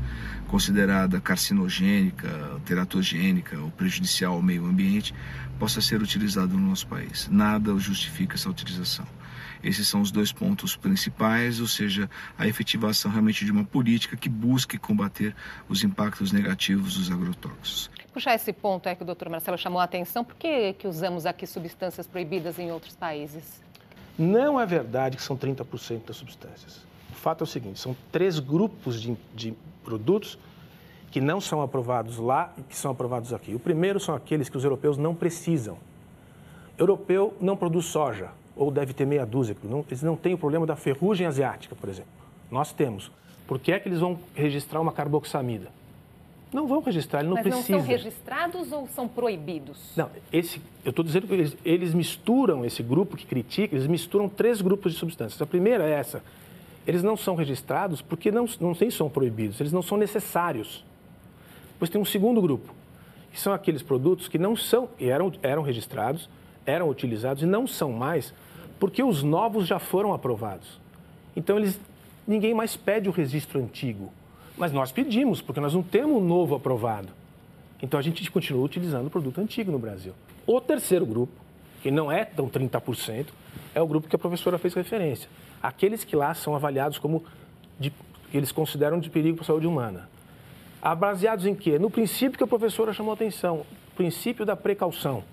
considerada 0.48 1.20
carcinogênica, 1.20 2.28
teratogênica 2.64 3.58
ou 3.58 3.70
prejudicial 3.70 4.34
ao 4.34 4.42
meio 4.42 4.64
ambiente, 4.66 5.14
possa 5.58 5.80
ser 5.80 6.02
utilizado 6.02 6.56
no 6.56 6.68
nosso 6.68 6.86
país. 6.86 7.28
Nada 7.30 7.76
justifica 7.78 8.34
essa 8.34 8.50
utilização. 8.50 9.06
Esses 9.62 9.88
são 9.88 10.02
os 10.02 10.10
dois 10.10 10.30
pontos 10.30 10.76
principais, 10.76 11.58
ou 11.58 11.66
seja, 11.66 12.08
a 12.36 12.46
efetivação 12.46 13.10
realmente 13.10 13.46
de 13.46 13.50
uma 13.50 13.64
política 13.64 14.14
que 14.14 14.28
busque 14.28 14.76
combater 14.76 15.34
os 15.68 15.82
impactos 15.82 16.32
negativos 16.32 16.98
dos 16.98 17.10
agrotóxicos. 17.10 17.90
Puxar 18.12 18.34
esse 18.34 18.52
ponto 18.52 18.88
é 18.88 18.94
que 18.94 19.02
o 19.02 19.06
doutor 19.06 19.30
Marcelo 19.30 19.56
chamou 19.56 19.80
a 19.80 19.84
atenção, 19.84 20.22
por 20.22 20.36
que, 20.36 20.74
que 20.74 20.86
usamos 20.86 21.24
aqui 21.24 21.46
substâncias 21.46 22.06
proibidas 22.06 22.58
em 22.58 22.70
outros 22.70 22.94
países? 22.94 23.64
Não 24.18 24.61
é 24.61 24.66
verdade 24.66 25.16
que 25.16 25.23
são 25.23 25.37
30% 25.37 26.06
das 26.06 26.16
substâncias. 26.16 26.87
O 27.11 27.14
fato 27.14 27.42
é 27.42 27.44
o 27.44 27.47
seguinte: 27.47 27.78
são 27.78 27.97
três 28.12 28.38
grupos 28.38 29.00
de, 29.00 29.16
de 29.35 29.54
produtos 29.85 30.38
que 31.11 31.21
não 31.21 31.40
são 31.40 31.62
aprovados 31.62 32.18
lá 32.18 32.52
e 32.59 32.62
que 32.62 32.76
são 32.76 32.90
aprovados 32.90 33.33
aqui. 33.33 33.54
O 33.54 33.59
primeiro 33.59 34.00
são 34.00 34.14
aqueles 34.14 34.49
que 34.49 34.56
os 34.56 34.64
europeus 34.64 34.97
não 34.97 35.14
precisam. 35.14 35.78
Europeu 36.76 37.37
não 37.40 37.56
produz 37.56 37.87
soja, 37.87 38.30
ou 38.56 38.71
deve 38.71 38.92
ter 38.92 39.06
meia 39.06 39.25
dúzia. 39.25 39.56
Não, 39.62 39.85
eles 39.88 40.02
não 40.02 40.16
têm 40.16 40.35
o 40.35 40.38
problema 40.38 40.66
da 40.66 40.75
ferrugem 40.75 41.26
asiática, 41.26 41.75
por 41.75 41.88
exemplo. 41.88 42.11
Nós 42.50 42.73
temos. 42.73 43.11
Por 43.47 43.59
que 43.59 43.73
é 43.73 43.78
que 43.78 43.88
eles 43.88 44.00
vão 44.00 44.18
registrar 44.35 44.80
uma 44.80 44.90
carboxamida? 44.90 45.68
Não 46.54 46.68
vão 46.68 46.80
registrar, 46.80 47.18
ele 47.18 47.30
não 47.30 47.34
Mas 47.34 47.42
precisa. 47.42 47.73
não 47.73 47.80
são 47.80 47.88
registrados 47.88 48.70
ou 48.70 48.87
são 48.87 49.08
proibidos? 49.08 49.76
Não, 49.96 50.08
esse, 50.32 50.62
eu 50.84 50.90
estou 50.90 51.04
dizendo 51.04 51.26
que 51.26 51.34
eles, 51.34 51.56
eles, 51.64 51.92
misturam, 51.92 52.64
esse 52.64 52.80
grupo 52.80 53.16
que 53.16 53.26
critica, 53.26 53.75
eles 53.75 53.88
misturam 53.88 54.28
três 54.28 54.62
grupos 54.62 54.92
de 54.92 54.99
substâncias. 55.00 55.42
A 55.42 55.46
primeira 55.46 55.82
é 55.82 55.94
essa. 55.94 56.23
Eles 56.87 57.02
não 57.02 57.16
são 57.16 57.34
registrados 57.34 58.00
porque 58.00 58.30
não, 58.30 58.46
não 58.61 58.73
sei 58.73 58.88
se 58.88 58.96
são 58.96 59.11
proibidos, 59.11 59.58
eles 59.58 59.73
não 59.73 59.82
são 59.82 59.99
necessários. 59.99 60.84
Depois 61.73 61.90
tem 61.90 62.00
um 62.00 62.04
segundo 62.04 62.40
grupo, 62.40 62.73
que 63.32 63.40
são 63.40 63.52
aqueles 63.52 63.82
produtos 63.82 64.28
que 64.28 64.38
não 64.38 64.54
são, 64.54 64.88
eram, 65.00 65.32
eram 65.42 65.62
registrados, 65.62 66.30
eram 66.64 66.88
utilizados 66.88 67.42
e 67.42 67.46
não 67.46 67.66
são 67.66 67.90
mais, 67.90 68.32
porque 68.78 69.02
os 69.02 69.25
novos 69.25 69.66
já 69.66 69.80
foram 69.80 70.14
aprovados. 70.14 70.78
Então, 71.34 71.58
eles, 71.58 71.80
ninguém 72.25 72.54
mais 72.54 72.76
pede 72.76 73.08
o 73.08 73.12
registro 73.12 73.58
antigo. 73.58 74.12
Mas 74.56 74.73
nós 74.73 74.92
pedimos, 74.92 75.40
porque 75.40 75.61
nós 75.61 75.75
não 75.75 75.82
temos 75.82 76.16
um 76.16 76.25
novo 76.25 76.54
aprovado. 76.54 77.08
Então 77.82 77.99
a 77.99 78.02
gente 78.02 78.30
continua 78.30 78.64
utilizando 78.64 79.06
o 79.06 79.11
produto 79.11 79.40
antigo 79.40 79.70
no 79.70 79.78
Brasil. 79.78 80.14
O 80.46 80.61
terceiro 80.61 81.04
grupo, 81.04 81.32
que 81.82 81.90
não 81.90 82.11
é 82.11 82.25
tão 82.25 82.49
30%, 82.49 83.26
é 83.75 83.80
o 83.80 83.87
grupo 83.87 84.08
que 84.08 84.16
a 84.16 84.18
professora 84.18 84.58
fez 84.58 84.75
referência. 84.75 85.28
Aqueles 85.62 86.04
que 86.04 86.14
lá 86.14 86.32
são 86.34 86.54
avaliados 86.54 86.99
como 86.99 87.25
de, 87.78 87.90
que 87.90 88.37
eles 88.37 88.52
consideram 88.52 89.00
de 89.00 89.11
perigo 89.11 89.37
para 89.37 89.44
a 89.44 89.46
saúde 89.46 89.66
humana. 89.66 90.08
Baseados 90.99 91.46
em 91.46 91.54
quê? 91.54 91.78
No 91.78 91.90
princípio 91.90 92.37
que 92.37 92.44
a 92.44 92.46
professora 92.46 92.92
chamou 92.92 93.11
a 93.12 93.14
atenção, 93.14 93.64
o 93.92 93.96
princípio 93.96 94.44
da 94.44 94.54
precaução, 94.54 95.25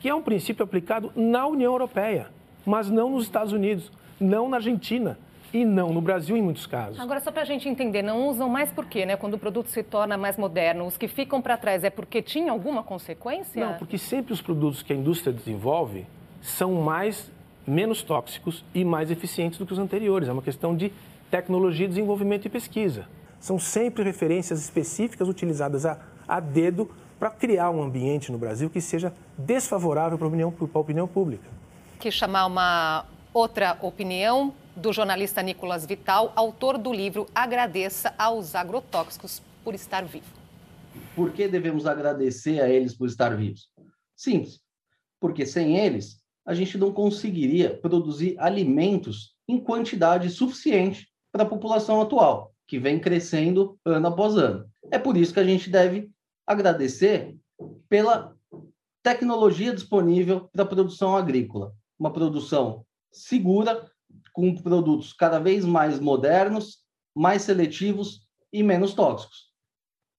que 0.00 0.08
é 0.08 0.14
um 0.14 0.22
princípio 0.22 0.64
aplicado 0.64 1.12
na 1.14 1.46
União 1.46 1.72
Europeia, 1.72 2.28
mas 2.64 2.90
não 2.90 3.10
nos 3.10 3.24
Estados 3.24 3.52
Unidos, 3.52 3.92
não 4.18 4.48
na 4.48 4.56
Argentina, 4.56 5.18
e 5.54 5.64
não 5.64 5.92
no 5.92 6.00
Brasil 6.00 6.36
em 6.36 6.42
muitos 6.42 6.66
casos. 6.66 6.98
Agora, 6.98 7.20
só 7.20 7.30
para 7.30 7.42
a 7.42 7.44
gente 7.44 7.68
entender, 7.68 8.02
não 8.02 8.26
usam 8.26 8.48
mais 8.48 8.72
por 8.72 8.86
quê, 8.86 9.06
né? 9.06 9.16
Quando 9.16 9.34
o 9.34 9.38
produto 9.38 9.68
se 9.68 9.84
torna 9.84 10.18
mais 10.18 10.36
moderno, 10.36 10.84
os 10.84 10.96
que 10.96 11.06
ficam 11.06 11.40
para 11.40 11.56
trás 11.56 11.84
é 11.84 11.90
porque 11.90 12.20
tinha 12.20 12.50
alguma 12.50 12.82
consequência? 12.82 13.64
Não, 13.64 13.74
porque 13.74 13.96
sempre 13.96 14.32
os 14.32 14.42
produtos 14.42 14.82
que 14.82 14.92
a 14.92 14.96
indústria 14.96 15.32
desenvolve 15.32 16.06
são 16.42 16.74
mais, 16.74 17.30
menos 17.64 18.02
tóxicos 18.02 18.64
e 18.74 18.84
mais 18.84 19.12
eficientes 19.12 19.56
do 19.56 19.64
que 19.64 19.72
os 19.72 19.78
anteriores. 19.78 20.28
É 20.28 20.32
uma 20.32 20.42
questão 20.42 20.76
de 20.76 20.92
tecnologia, 21.30 21.86
desenvolvimento 21.86 22.46
e 22.46 22.48
pesquisa. 22.48 23.06
São 23.38 23.56
sempre 23.56 24.02
referências 24.02 24.60
específicas 24.60 25.28
utilizadas 25.28 25.86
a, 25.86 26.00
a 26.26 26.40
dedo 26.40 26.90
para 27.16 27.30
criar 27.30 27.70
um 27.70 27.80
ambiente 27.80 28.32
no 28.32 28.38
Brasil 28.38 28.68
que 28.68 28.80
seja 28.80 29.14
desfavorável 29.38 30.18
para 30.18 30.26
a 30.26 30.28
opinião, 30.28 30.50
para 30.50 30.68
a 30.74 30.80
opinião 30.80 31.06
pública. 31.06 31.48
Que 32.00 32.10
chamar 32.10 32.46
uma 32.46 33.04
outra 33.32 33.78
opinião 33.80 34.52
do 34.76 34.92
jornalista 34.92 35.42
Nicolas 35.42 35.86
Vital, 35.86 36.32
autor 36.34 36.78
do 36.78 36.92
livro 36.92 37.26
Agradeça 37.34 38.12
aos 38.18 38.54
Agrotóxicos 38.54 39.40
por 39.62 39.74
estar 39.74 40.04
vivo. 40.04 40.26
Por 41.14 41.32
que 41.32 41.46
devemos 41.46 41.86
agradecer 41.86 42.60
a 42.60 42.68
eles 42.68 42.96
por 42.96 43.06
estar 43.06 43.36
vivos? 43.36 43.70
Simples. 44.16 44.60
Porque 45.20 45.46
sem 45.46 45.78
eles, 45.78 46.20
a 46.44 46.54
gente 46.54 46.76
não 46.76 46.92
conseguiria 46.92 47.76
produzir 47.76 48.36
alimentos 48.38 49.34
em 49.48 49.58
quantidade 49.58 50.28
suficiente 50.30 51.08
para 51.32 51.44
a 51.44 51.48
população 51.48 52.00
atual, 52.00 52.52
que 52.66 52.78
vem 52.78 53.00
crescendo 53.00 53.78
ano 53.84 54.08
após 54.08 54.36
ano. 54.36 54.68
É 54.90 54.98
por 54.98 55.16
isso 55.16 55.32
que 55.32 55.40
a 55.40 55.44
gente 55.44 55.70
deve 55.70 56.10
agradecer 56.46 57.36
pela 57.88 58.34
tecnologia 59.02 59.72
disponível 59.72 60.48
para 60.52 60.62
a 60.62 60.66
produção 60.66 61.16
agrícola, 61.16 61.72
uma 61.98 62.12
produção 62.12 62.84
segura, 63.12 63.90
com 64.34 64.54
produtos 64.54 65.12
cada 65.12 65.38
vez 65.38 65.64
mais 65.64 65.98
modernos, 65.98 66.80
mais 67.14 67.42
seletivos 67.42 68.26
e 68.52 68.62
menos 68.62 68.92
tóxicos. 68.92 69.52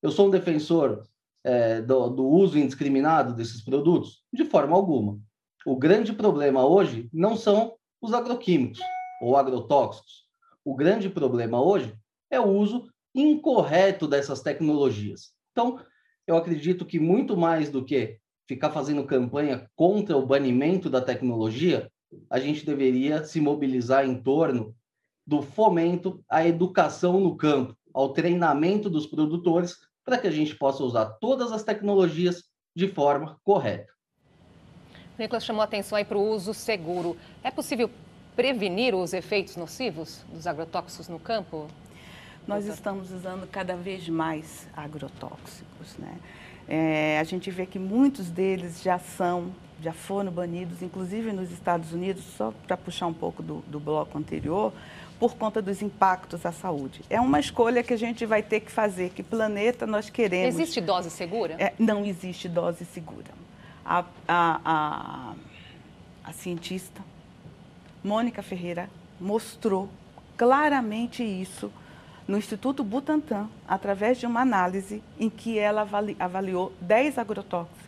Eu 0.02 0.10
sou 0.10 0.28
um 0.28 0.32
defensor 0.32 1.04
é, 1.44 1.82
do, 1.82 2.10
do 2.10 2.26
uso 2.26 2.58
indiscriminado 2.58 3.36
desses 3.36 3.62
produtos? 3.62 4.24
De 4.34 4.46
forma 4.46 4.76
alguma. 4.76 5.20
O 5.66 5.76
grande 5.76 6.14
problema 6.14 6.66
hoje 6.66 7.10
não 7.14 7.36
são 7.36 7.76
os 8.02 8.14
agroquímicos 8.14 8.80
ou 9.22 9.36
agrotóxicos. 9.36 10.26
O 10.64 10.76
grande 10.76 11.10
problema 11.10 11.62
hoje 11.62 11.94
é 12.32 12.40
o 12.40 12.48
uso 12.48 12.88
incorreto 13.14 14.08
dessas 14.08 14.42
tecnologias. 14.42 15.32
Então, 15.52 15.80
eu 16.26 16.38
acredito 16.38 16.86
que 16.86 17.00
muito 17.00 17.36
mais 17.36 17.70
do 17.70 17.84
que 17.84 18.18
ficar 18.48 18.72
fazendo 18.72 19.06
campanha 19.06 19.70
contra 19.76 20.16
o 20.16 20.26
banimento 20.26 20.90
da 20.90 21.02
tecnologia, 21.02 21.92
a 22.30 22.40
gente 22.40 22.66
deveria 22.66 23.24
se 23.24 23.40
mobilizar 23.40 24.06
em 24.06 24.22
torno 24.22 24.76
do 25.26 25.42
fomento 25.42 26.24
à 26.30 26.46
educação 26.46 27.20
no 27.20 27.36
campo, 27.36 27.76
ao 27.94 28.14
treinamento 28.14 28.90
dos 28.90 29.08
produtores, 29.08 29.78
para 30.04 30.18
que 30.18 30.28
a 30.28 30.32
gente 30.32 30.56
possa 30.56 30.84
usar 30.84 31.06
todas 31.20 31.52
as 31.52 31.64
tecnologias 31.64 32.44
de 32.76 32.88
forma 32.88 33.40
correta. 33.44 33.92
O 35.18 35.22
Nicolas 35.22 35.46
chamou 35.46 35.64
atenção 35.64 35.98
aí 35.98 36.06
para 36.06 36.18
o 36.18 36.30
uso 36.30 36.54
seguro. 36.54 37.18
É 37.44 37.50
possível 37.50 37.90
prevenir 38.36 38.94
os 38.94 39.14
efeitos 39.14 39.56
nocivos 39.56 40.24
dos 40.32 40.46
agrotóxicos 40.46 41.08
no 41.08 41.20
campo? 41.20 41.68
Nós 42.46 42.66
estamos 42.66 43.12
usando 43.12 43.48
cada 43.48 43.76
vez 43.76 44.08
mais 44.08 44.68
agrotóxicos, 44.76 45.98
né? 45.98 46.20
É, 46.68 47.20
a 47.20 47.24
gente 47.24 47.52
vê 47.52 47.66
que 47.66 47.78
muitos 47.78 48.30
deles 48.30 48.82
já 48.82 48.98
são 48.98 49.52
já 49.82 49.94
foram 49.94 50.32
banidos, 50.32 50.82
inclusive 50.82 51.32
nos 51.32 51.52
Estados 51.52 51.92
Unidos, 51.92 52.24
só 52.38 52.54
para 52.66 52.78
puxar 52.78 53.08
um 53.08 53.14
pouco 53.14 53.44
do, 53.44 53.58
do 53.68 53.80
bloco 53.80 54.18
anterior, 54.18 54.74
por 55.20 55.36
conta 55.36 55.62
dos 55.62 55.82
impactos 55.82 56.46
à 56.46 56.52
saúde. 56.52 57.02
É 57.10 57.20
uma 57.20 57.40
escolha 57.40 57.84
que 57.84 57.94
a 57.94 57.98
gente 57.98 58.26
vai 58.26 58.42
ter 58.42 58.62
que 58.62 58.72
fazer. 58.72 59.12
Que 59.12 59.22
planeta 59.22 59.86
nós 59.86 60.10
queremos? 60.10 60.56
Existe 60.56 60.82
dose 60.82 61.10
segura? 61.10 61.56
É, 61.60 61.74
não 61.78 62.06
existe 62.06 62.50
dose 62.50 62.86
segura. 62.86 63.32
A, 63.86 64.04
a, 64.28 64.62
a, 64.66 65.34
a 66.24 66.34
cientista 66.34 67.02
Mônica 68.04 68.42
Ferreira 68.42 68.90
mostrou 69.20 69.90
claramente 70.36 71.24
isso 71.24 71.72
no 72.28 72.38
Instituto 72.38 72.84
Butantan, 72.84 73.48
através 73.68 74.18
de 74.18 74.26
uma 74.26 74.42
análise 74.42 75.04
em 75.20 75.30
que 75.30 75.60
ela 75.60 75.82
avali, 75.82 76.16
avaliou 76.20 76.74
10 76.82 77.20
agrotóxicos 77.20 77.86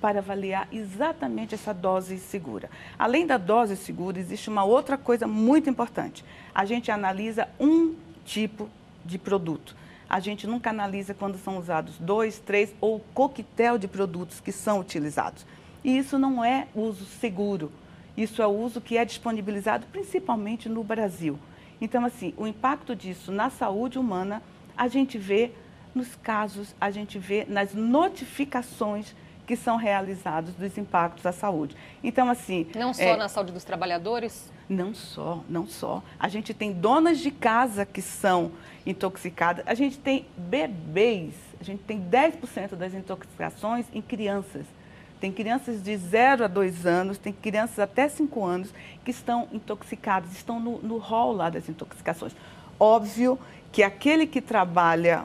para 0.00 0.18
avaliar 0.18 0.66
exatamente 0.72 1.54
essa 1.54 1.72
dose 1.72 2.18
segura. 2.18 2.68
Além 2.98 3.26
da 3.26 3.38
dose 3.38 3.76
segura, 3.76 4.18
existe 4.18 4.48
uma 4.48 4.64
outra 4.64 4.98
coisa 4.98 5.26
muito 5.26 5.70
importante. 5.70 6.24
A 6.54 6.64
gente 6.64 6.90
analisa 6.90 7.48
um 7.58 7.94
tipo 8.24 8.68
de 9.04 9.18
produto. 9.18 9.76
A 10.10 10.20
gente 10.20 10.46
nunca 10.46 10.70
analisa 10.70 11.14
quando 11.14 11.38
são 11.38 11.56
usados 11.56 11.96
dois, 11.98 12.38
três 12.38 12.74
ou 12.80 13.00
coquetel 13.14 13.78
de 13.78 13.88
produtos 13.88 14.40
que 14.40 14.52
são 14.52 14.80
utilizados. 14.80 15.46
E 15.84 15.96
isso 15.96 16.18
não 16.18 16.44
é 16.44 16.66
uso 16.74 17.04
seguro. 17.04 17.72
Isso 18.16 18.42
é 18.42 18.46
o 18.46 18.50
uso 18.50 18.80
que 18.80 18.98
é 18.98 19.04
disponibilizado 19.04 19.86
principalmente 19.90 20.68
no 20.68 20.84
Brasil. 20.84 21.38
Então, 21.82 22.04
assim, 22.04 22.32
o 22.36 22.46
impacto 22.46 22.94
disso 22.94 23.32
na 23.32 23.50
saúde 23.50 23.98
humana, 23.98 24.40
a 24.76 24.86
gente 24.86 25.18
vê 25.18 25.50
nos 25.92 26.14
casos, 26.14 26.76
a 26.80 26.92
gente 26.92 27.18
vê 27.18 27.44
nas 27.44 27.74
notificações 27.74 29.16
que 29.44 29.56
são 29.56 29.76
realizados 29.76 30.54
dos 30.54 30.78
impactos 30.78 31.26
à 31.26 31.32
saúde. 31.32 31.76
Então, 32.00 32.30
assim. 32.30 32.68
Não 32.76 32.94
só 32.94 33.02
é, 33.02 33.16
na 33.16 33.28
saúde 33.28 33.50
dos 33.50 33.64
trabalhadores? 33.64 34.48
Não 34.68 34.94
só, 34.94 35.42
não 35.48 35.66
só. 35.66 36.04
A 36.20 36.28
gente 36.28 36.54
tem 36.54 36.72
donas 36.72 37.18
de 37.18 37.32
casa 37.32 37.84
que 37.84 38.00
são 38.00 38.52
intoxicadas, 38.86 39.64
a 39.66 39.74
gente 39.74 39.98
tem 39.98 40.24
bebês, 40.36 41.34
a 41.60 41.64
gente 41.64 41.82
tem 41.82 42.00
10% 42.00 42.76
das 42.76 42.94
intoxicações 42.94 43.86
em 43.92 44.00
crianças. 44.00 44.64
Tem 45.22 45.30
crianças 45.30 45.80
de 45.80 45.96
0 45.96 46.46
a 46.46 46.48
2 46.48 46.84
anos, 46.84 47.16
tem 47.16 47.32
crianças 47.32 47.78
até 47.78 48.08
5 48.08 48.44
anos 48.44 48.74
que 49.04 49.12
estão 49.12 49.46
intoxicadas, 49.52 50.32
estão 50.32 50.58
no, 50.58 50.78
no 50.78 50.98
rol 50.98 51.32
lá 51.32 51.48
das 51.48 51.68
intoxicações. 51.68 52.34
Óbvio 52.76 53.38
que 53.70 53.84
aquele 53.84 54.26
que 54.26 54.40
trabalha, 54.40 55.22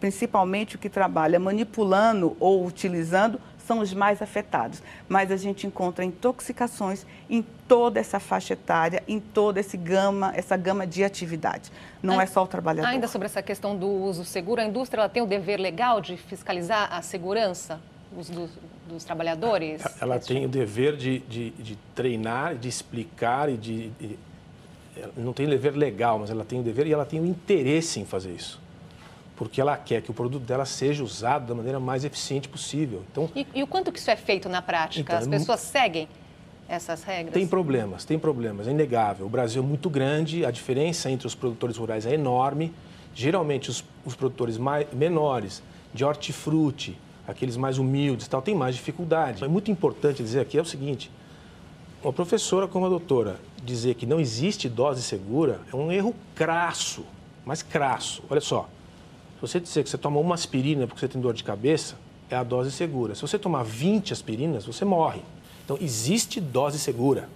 principalmente 0.00 0.76
o 0.76 0.78
que 0.78 0.88
trabalha 0.88 1.38
manipulando 1.38 2.34
ou 2.40 2.64
utilizando, 2.64 3.38
são 3.58 3.80
os 3.80 3.92
mais 3.92 4.22
afetados. 4.22 4.82
Mas 5.06 5.30
a 5.30 5.36
gente 5.36 5.66
encontra 5.66 6.06
intoxicações 6.06 7.04
em 7.28 7.44
toda 7.68 8.00
essa 8.00 8.18
faixa 8.18 8.54
etária, 8.54 9.02
em 9.06 9.20
toda 9.20 9.60
esse 9.60 9.76
gama, 9.76 10.32
essa 10.34 10.56
gama 10.56 10.86
de 10.86 11.04
atividade. 11.04 11.70
Não 12.02 12.18
é 12.18 12.24
só 12.24 12.44
o 12.44 12.46
trabalhador. 12.46 12.88
Ainda 12.88 13.08
sobre 13.08 13.26
essa 13.26 13.42
questão 13.42 13.76
do 13.76 13.88
uso 13.88 14.24
seguro, 14.24 14.62
a 14.62 14.64
indústria 14.64 15.02
ela 15.02 15.08
tem 15.10 15.22
o 15.22 15.26
dever 15.26 15.60
legal 15.60 16.00
de 16.00 16.16
fiscalizar 16.16 16.90
a 16.90 17.02
segurança 17.02 17.78
dos, 18.16 18.28
dos, 18.30 18.50
dos 18.88 19.04
trabalhadores? 19.04 19.82
Ela 20.00 20.18
tem 20.18 20.44
o 20.44 20.48
dever 20.48 20.96
de, 20.96 21.18
de, 21.20 21.50
de 21.50 21.76
treinar, 21.94 22.54
de 22.56 22.68
explicar 22.68 23.48
e 23.48 23.56
de, 23.56 23.90
de 23.90 24.18
não 25.16 25.32
tem 25.32 25.46
o 25.46 25.50
dever 25.50 25.74
legal, 25.76 26.18
mas 26.20 26.30
ela 26.30 26.44
tem 26.44 26.60
o 26.60 26.62
dever 26.62 26.86
e 26.86 26.92
ela 26.92 27.04
tem 27.04 27.18
o 27.20 27.26
interesse 27.26 27.98
em 27.98 28.04
fazer 28.04 28.30
isso. 28.32 28.60
porque 29.36 29.60
ela 29.60 29.76
quer 29.76 30.00
que 30.02 30.10
o 30.10 30.14
produto 30.14 30.44
dela 30.44 30.64
seja 30.64 31.02
usado 31.02 31.46
da 31.46 31.54
maneira 31.54 31.80
mais 31.80 32.04
eficiente 32.04 32.48
possível. 32.48 33.02
Então, 33.10 33.28
e, 33.34 33.46
e 33.54 33.62
o 33.62 33.66
quanto 33.66 33.90
que 33.90 33.98
isso 33.98 34.10
é 34.10 34.16
feito 34.16 34.48
na 34.48 34.62
prática? 34.62 35.00
Então, 35.00 35.16
As 35.18 35.26
é 35.26 35.30
pessoas 35.30 35.60
seguem 35.60 36.08
essas 36.68 37.02
regras? 37.02 37.34
Tem 37.34 37.46
problemas, 37.46 38.04
tem 38.04 38.18
problemas, 38.18 38.68
é 38.68 38.70
inegável. 38.70 39.26
O 39.26 39.28
Brasil 39.28 39.62
é 39.62 39.66
muito 39.66 39.90
grande, 39.90 40.46
a 40.46 40.50
diferença 40.50 41.10
entre 41.10 41.26
os 41.26 41.34
produtores 41.34 41.76
rurais 41.76 42.06
é 42.06 42.14
enorme. 42.14 42.72
Geralmente, 43.14 43.70
os, 43.70 43.84
os 44.04 44.14
produtores 44.14 44.56
mais, 44.56 44.86
menores, 44.92 45.62
de 45.92 46.04
hortifruti, 46.04 46.96
aqueles 47.26 47.56
mais 47.56 47.78
humildes, 47.78 48.28
tal, 48.28 48.42
têm 48.42 48.54
mais 48.54 48.74
dificuldade. 48.74 49.44
É 49.44 49.48
muito 49.48 49.70
importante 49.70 50.22
dizer 50.22 50.40
aqui 50.40 50.58
é 50.58 50.62
o 50.62 50.64
seguinte: 50.64 51.10
uma 52.02 52.12
professora 52.12 52.68
como 52.68 52.86
a 52.86 52.88
doutora 52.88 53.40
dizer 53.62 53.94
que 53.94 54.06
não 54.06 54.20
existe 54.20 54.68
dose 54.68 55.02
segura 55.02 55.60
é 55.72 55.76
um 55.76 55.90
erro 55.90 56.14
crasso, 56.34 57.04
mas 57.44 57.62
crasso. 57.62 58.22
Olha 58.28 58.40
só, 58.40 58.68
se 59.36 59.40
você 59.40 59.60
dizer 59.60 59.82
que 59.82 59.90
você 59.90 59.98
toma 59.98 60.20
uma 60.20 60.34
aspirina 60.34 60.86
porque 60.86 61.00
você 61.00 61.08
tem 61.08 61.20
dor 61.20 61.34
de 61.34 61.42
cabeça, 61.42 61.96
é 62.30 62.36
a 62.36 62.42
dose 62.42 62.70
segura. 62.70 63.14
Se 63.14 63.22
você 63.22 63.38
tomar 63.38 63.62
20 63.62 64.12
aspirinas, 64.12 64.66
você 64.66 64.84
morre. 64.84 65.22
Então, 65.64 65.78
existe 65.80 66.40
dose 66.40 66.78
segura, 66.78 67.28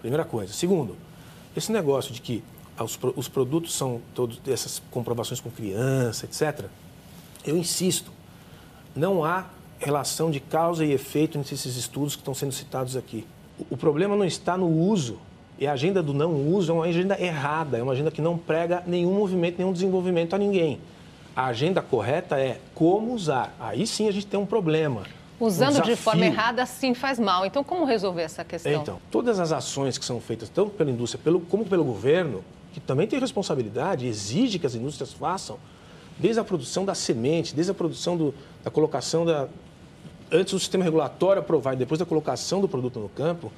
primeira 0.00 0.24
coisa. 0.24 0.52
Segundo, 0.52 0.96
esse 1.56 1.72
negócio 1.72 2.12
de 2.12 2.20
que 2.20 2.44
os, 2.78 2.98
os 3.16 3.28
produtos 3.28 3.74
são 3.74 4.00
todos 4.14 4.40
essas 4.46 4.80
comprovações 4.90 5.40
com 5.40 5.50
criança, 5.50 6.26
etc., 6.26 6.66
eu 7.44 7.56
insisto, 7.56 8.12
não 8.94 9.24
há 9.24 9.46
relação 9.78 10.30
de 10.30 10.40
causa 10.40 10.84
e 10.84 10.92
efeito 10.92 11.38
nesses 11.38 11.76
estudos 11.76 12.14
que 12.14 12.20
estão 12.20 12.34
sendo 12.34 12.52
citados 12.52 12.96
aqui. 12.96 13.26
O 13.70 13.76
problema 13.76 14.16
não 14.16 14.24
está 14.24 14.56
no 14.56 14.68
uso. 14.68 15.18
E 15.58 15.66
a 15.66 15.72
agenda 15.72 16.02
do 16.02 16.12
não 16.12 16.48
uso 16.48 16.72
é 16.72 16.74
uma 16.74 16.84
agenda 16.86 17.20
errada, 17.20 17.78
é 17.78 17.82
uma 17.82 17.92
agenda 17.92 18.10
que 18.10 18.20
não 18.20 18.36
prega 18.36 18.82
nenhum 18.86 19.14
movimento, 19.14 19.58
nenhum 19.58 19.72
desenvolvimento 19.72 20.34
a 20.34 20.38
ninguém. 20.38 20.80
A 21.36 21.46
agenda 21.46 21.80
correta 21.80 22.38
é 22.38 22.58
como 22.74 23.12
usar. 23.12 23.54
Aí 23.60 23.86
sim 23.86 24.08
a 24.08 24.12
gente 24.12 24.26
tem 24.26 24.38
um 24.38 24.46
problema. 24.46 25.02
Usando 25.38 25.78
um 25.78 25.82
de 25.82 25.96
forma 25.96 26.24
errada, 26.24 26.64
sim 26.66 26.94
faz 26.94 27.18
mal. 27.18 27.44
Então, 27.44 27.64
como 27.64 27.84
resolver 27.84 28.22
essa 28.22 28.44
questão? 28.44 28.72
Então, 28.72 28.98
todas 29.10 29.40
as 29.40 29.50
ações 29.50 29.98
que 29.98 30.04
são 30.04 30.20
feitas, 30.20 30.48
tanto 30.48 30.70
pela 30.70 30.90
indústria 30.90 31.20
pelo, 31.22 31.40
como 31.40 31.64
pelo 31.64 31.84
governo, 31.84 32.44
que 32.72 32.80
também 32.80 33.06
tem 33.06 33.18
responsabilidade, 33.18 34.06
exige 34.06 34.58
que 34.58 34.66
as 34.66 34.74
indústrias 34.74 35.12
façam, 35.12 35.58
desde 36.18 36.40
a 36.40 36.44
produção 36.44 36.84
da 36.84 36.94
semente, 36.94 37.54
desde 37.54 37.70
a 37.70 37.74
produção 37.74 38.16
do, 38.16 38.34
da 38.62 38.70
colocação 38.70 39.24
da. 39.24 39.48
Antes 40.30 40.54
do 40.54 40.58
sistema 40.58 40.82
regulatório 40.82 41.40
aprovar 41.40 41.74
e 41.74 41.76
depois 41.76 41.98
da 41.98 42.06
colocação 42.06 42.60
do 42.60 42.68
produto 42.68 42.98
no 42.98 43.08
campo, 43.08 43.52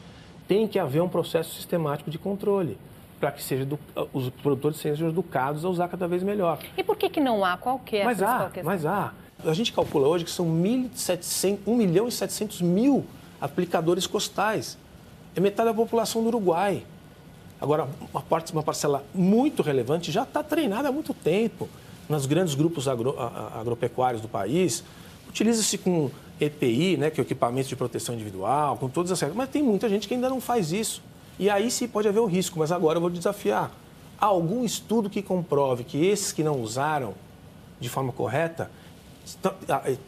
tem 0.49 0.67
que 0.67 0.79
haver 0.79 1.01
um 1.01 1.09
processo 1.09 1.55
sistemático 1.55 2.11
de 2.11 2.19
controle 2.19 2.77
para 3.21 3.31
que 3.31 3.43
seja 3.43 3.64
do, 3.64 3.79
os 4.12 4.29
produtores 4.29 4.79
sejam 4.79 5.09
educados 5.09 5.64
a 5.64 5.69
usar 5.69 5.88
cada 5.88 6.09
vez 6.09 6.23
melhor. 6.23 6.59
E 6.77 6.83
por 6.83 6.97
que, 6.97 7.09
que 7.09 7.21
não 7.21 7.45
há? 7.45 7.57
Qual 7.57 7.79
que 7.79 7.99
é 7.99 8.05
mas 8.05 8.21
há, 8.21 8.51
Mas 8.62 8.85
há. 8.85 9.12
A 9.45 9.55
gente 9.55 9.73
calcula 9.73 10.09
hoje 10.09 10.25
que 10.25 10.31
são 10.31 10.47
1.700, 10.47 11.59
1 11.67 11.77
milhão 11.77 12.09
e 12.09 12.12
700 12.12 12.61
mil 12.61 13.05
aplicadores 13.40 14.07
costais. 14.07 14.77
É 15.37 15.40
metade 15.40 15.69
da 15.69 15.75
população 15.75 16.23
do 16.23 16.29
Uruguai. 16.29 16.85
Agora, 17.61 17.88
uma, 18.12 18.21
parte, 18.21 18.53
uma 18.53 18.62
parcela 18.62 19.05
muito 19.14 19.62
relevante 19.62 20.11
já 20.11 20.25
está 20.25 20.43
treinada 20.43 20.88
há 20.88 20.93
muito 20.93 21.14
tempo 21.14 21.69
nos 22.09 22.27
grandes 22.27 22.55
grupos 22.55 22.88
agro, 22.88 23.14
agropecuários 23.59 24.21
do 24.21 24.29
país. 24.29 24.85
Utiliza-se 25.29 25.79
com 25.79 26.11
EPI, 26.40 26.97
né, 26.97 27.11
que 27.11 27.21
é 27.21 27.23
o 27.23 27.27
equipamento 27.27 27.69
de 27.69 27.77
proteção 27.77 28.14
individual, 28.14 28.77
com 28.77 28.88
todas 28.88 29.11
as 29.12 29.21
regras, 29.21 29.37
mas 29.37 29.49
tem 29.49 29.62
muita 29.62 29.88
gente 29.88 30.07
que 30.09 30.14
ainda 30.14 30.29
não 30.29 30.40
faz 30.40 30.73
isso. 30.73 31.03
E 31.38 31.51
aí 31.51 31.71
sim 31.71 31.88
pode 31.88 32.07
haver 32.07 32.21
o 32.21 32.27
risco, 32.27 32.59
mas 32.59 32.71
agora 32.71 32.99
eu 32.99 33.01
vou 33.01 33.11
desafiar. 33.11 33.71
Há 34.21 34.27
algum 34.27 34.64
estudo 34.64 35.11
que 35.11 35.23
comprove 35.23 35.83
que 35.85 36.07
esses 36.07 36.33
que 36.33 36.43
não 36.43 36.61
usaram 36.61 37.14
de 37.81 37.88
forma 37.88 38.12
correta 38.12 38.71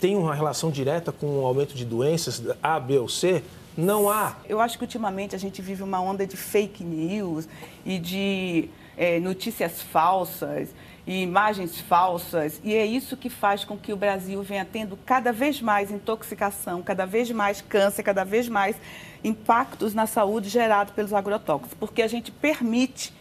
têm 0.00 0.16
uma 0.16 0.34
relação 0.34 0.70
direta 0.70 1.10
com 1.10 1.40
o 1.40 1.46
aumento 1.46 1.74
de 1.74 1.84
doenças 1.84 2.42
A, 2.62 2.78
B 2.78 2.98
ou 2.98 3.08
C? 3.08 3.42
Não 3.76 4.08
há. 4.08 4.36
Eu 4.48 4.60
acho 4.60 4.78
que 4.78 4.84
ultimamente 4.84 5.34
a 5.34 5.38
gente 5.38 5.60
vive 5.60 5.82
uma 5.82 6.00
onda 6.00 6.26
de 6.26 6.36
fake 6.36 6.82
news 6.82 7.48
e 7.84 7.98
de 7.98 8.70
é, 8.96 9.20
notícias 9.20 9.82
falsas 9.82 10.70
e 11.06 11.22
imagens 11.22 11.80
falsas, 11.80 12.60
e 12.64 12.74
é 12.74 12.84
isso 12.84 13.16
que 13.16 13.30
faz 13.30 13.64
com 13.64 13.76
que 13.76 13.92
o 13.92 13.96
Brasil 13.96 14.42
venha 14.42 14.64
tendo 14.64 14.96
cada 15.06 15.32
vez 15.32 15.62
mais 15.62 15.90
intoxicação, 15.92 16.82
cada 16.82 17.06
vez 17.06 17.30
mais 17.30 17.60
câncer, 17.60 18.02
cada 18.02 18.24
vez 18.24 18.48
mais 18.48 18.74
impactos 19.22 19.94
na 19.94 20.06
saúde 20.06 20.48
gerados 20.48 20.92
pelos 20.94 21.12
agrotóxicos, 21.12 21.74
porque 21.78 22.02
a 22.02 22.08
gente 22.08 22.32
permite, 22.32 23.12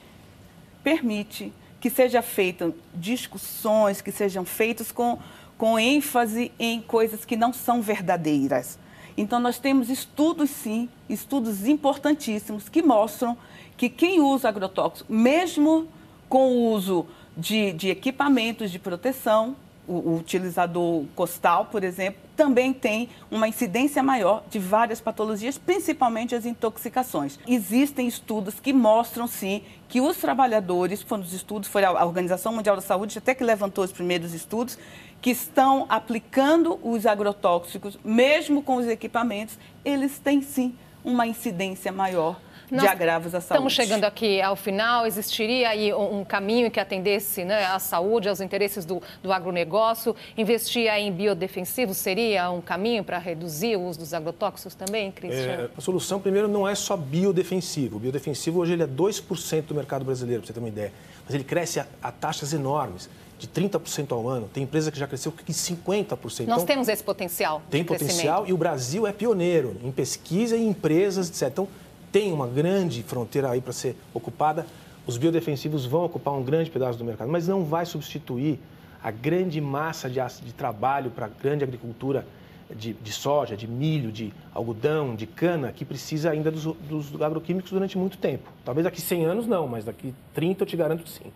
permite 0.83 1.53
que 1.79 1.91
sejam 1.91 2.23
feitas 2.23 2.73
discussões, 2.91 4.01
que 4.01 4.11
sejam 4.11 4.43
feitas 4.43 4.91
com, 4.91 5.19
com 5.55 5.77
ênfase 5.77 6.51
em 6.57 6.81
coisas 6.81 7.23
que 7.23 7.35
não 7.35 7.53
são 7.53 7.83
verdadeiras. 7.83 8.79
Então, 9.17 9.39
nós 9.39 9.57
temos 9.57 9.89
estudos, 9.89 10.49
sim, 10.49 10.89
estudos 11.09 11.67
importantíssimos 11.67 12.67
que 12.67 12.81
mostram 12.81 13.37
que 13.77 13.89
quem 13.89 14.19
usa 14.19 14.49
agrotóxico, 14.49 15.11
mesmo 15.11 15.87
com 16.27 16.51
o 16.51 16.71
uso 16.73 17.05
de, 17.35 17.71
de 17.73 17.89
equipamentos 17.89 18.71
de 18.71 18.79
proteção, 18.79 19.55
o, 19.87 20.15
utilizador 20.15 21.03
costal, 21.15 21.65
por 21.65 21.83
exemplo, 21.83 22.21
também 22.35 22.73
tem 22.73 23.09
uma 23.31 23.47
incidência 23.47 24.03
maior 24.03 24.43
de 24.49 24.59
várias 24.59 24.99
patologias, 24.99 25.57
principalmente 25.57 26.35
as 26.35 26.45
intoxicações. 26.45 27.39
Existem 27.47 28.07
estudos 28.07 28.59
que 28.59 28.73
mostram, 28.73 29.27
sim, 29.27 29.61
que 29.87 30.01
os 30.01 30.17
trabalhadores, 30.17 31.03
quando 31.03 31.23
os 31.23 31.33
estudos, 31.33 31.69
foi 31.69 31.83
a 31.83 32.05
Organização 32.05 32.53
Mundial 32.53 32.75
da 32.75 32.81
Saúde 32.81 33.17
até 33.17 33.33
que 33.33 33.43
levantou 33.43 33.83
os 33.83 33.91
primeiros 33.91 34.33
estudos, 34.33 34.77
que 35.21 35.31
estão 35.31 35.85
aplicando 35.89 36.79
os 36.83 37.05
agrotóxicos, 37.05 37.97
mesmo 38.03 38.61
com 38.61 38.75
os 38.75 38.87
equipamentos, 38.87 39.57
eles 39.83 40.19
têm, 40.19 40.41
sim, 40.41 40.75
uma 41.03 41.25
incidência 41.25 41.91
maior 41.91 42.39
nós 42.71 42.81
de 42.81 42.87
agravos 42.87 43.35
à 43.35 43.41
saúde. 43.41 43.53
Estamos 43.53 43.73
chegando 43.73 44.03
aqui 44.03 44.41
ao 44.41 44.55
final. 44.55 45.05
Existiria 45.05 45.69
aí 45.69 45.93
um 45.93 46.23
caminho 46.23 46.69
que 46.71 46.79
atendesse 46.79 47.43
né, 47.43 47.65
à 47.65 47.79
saúde, 47.79 48.29
aos 48.29 48.41
interesses 48.41 48.85
do, 48.85 49.01
do 49.21 49.31
agronegócio? 49.31 50.15
Investir 50.37 50.91
em 50.93 51.11
biodefensivos 51.11 51.97
seria 51.97 52.49
um 52.49 52.61
caminho 52.61 53.03
para 53.03 53.17
reduzir 53.17 53.75
o 53.75 53.81
uso 53.81 53.99
dos 53.99 54.13
agrotóxicos 54.13 54.75
também, 54.75 55.11
Cristiano? 55.11 55.63
É, 55.63 55.69
a 55.77 55.81
solução, 55.81 56.19
primeiro, 56.19 56.47
não 56.47 56.67
é 56.67 56.75
só 56.75 56.97
biodefensivo. 56.97 57.97
O 57.97 57.99
biodefensivo 57.99 58.59
hoje 58.59 58.73
ele 58.73 58.83
é 58.83 58.87
2% 58.87 59.63
do 59.63 59.75
mercado 59.75 60.05
brasileiro, 60.05 60.41
para 60.41 60.47
você 60.47 60.53
ter 60.53 60.59
uma 60.59 60.69
ideia. 60.69 60.91
Mas 61.25 61.33
ele 61.33 61.43
cresce 61.43 61.79
a, 61.79 61.87
a 62.01 62.11
taxas 62.11 62.53
enormes 62.53 63.09
de 63.37 63.47
30% 63.47 64.11
ao 64.11 64.27
ano. 64.27 64.49
Tem 64.53 64.63
empresa 64.63 64.91
que 64.91 64.97
já 64.97 65.07
cresceu 65.07 65.33
em 65.47 65.51
50%. 65.51 66.19
Nós 66.21 66.39
então, 66.39 66.65
temos 66.65 66.87
esse 66.87 67.03
potencial. 67.03 67.61
Tem 67.69 67.83
potencial 67.83 68.47
e 68.47 68.53
o 68.53 68.57
Brasil 68.57 69.05
é 69.05 69.11
pioneiro 69.11 69.75
em 69.83 69.91
pesquisa 69.91 70.55
e 70.55 70.65
empresas, 70.65 71.29
etc. 71.29 71.49
Então, 71.51 71.67
tem 72.15 72.31
uma 72.31 72.47
grande 72.47 73.03
fronteira 73.03 73.49
aí 73.49 73.59
para 73.59 73.73
ser 73.73 73.97
ocupada. 74.13 74.65
Os 75.05 75.17
biodefensivos 75.17 75.85
vão 75.85 76.05
ocupar 76.05 76.33
um 76.33 76.41
grande 76.41 76.71
pedaço 76.71 76.97
do 76.97 77.03
mercado, 77.03 77.29
mas 77.29 77.45
não 77.45 77.65
vai 77.65 77.85
substituir 77.85 78.57
a 79.03 79.11
grande 79.11 79.59
massa 79.59 80.09
de, 80.09 80.21
de 80.41 80.53
trabalho 80.53 81.11
para 81.11 81.25
a 81.25 81.27
grande 81.29 81.65
agricultura 81.65 82.25
de, 82.73 82.93
de, 82.93 83.11
soja, 83.11 83.57
de 83.57 83.67
milho, 83.67 84.13
de 84.13 84.31
algodão, 84.53 85.13
de 85.13 85.27
cana, 85.27 85.73
que 85.73 85.83
precisa 85.83 86.31
ainda 86.31 86.49
dos, 86.49 86.63
dos 86.63 87.21
agroquímicos 87.21 87.69
durante 87.69 87.97
muito 87.97 88.17
tempo. 88.17 88.49
Talvez 88.63 88.85
daqui 88.85 89.01
100 89.01 89.25
anos 89.25 89.45
não, 89.45 89.67
mas 89.67 89.83
daqui 89.83 90.15
30 90.33 90.63
eu 90.63 90.67
te 90.67 90.77
garanto 90.77 91.03
que 91.03 91.09
sim. 91.09 91.33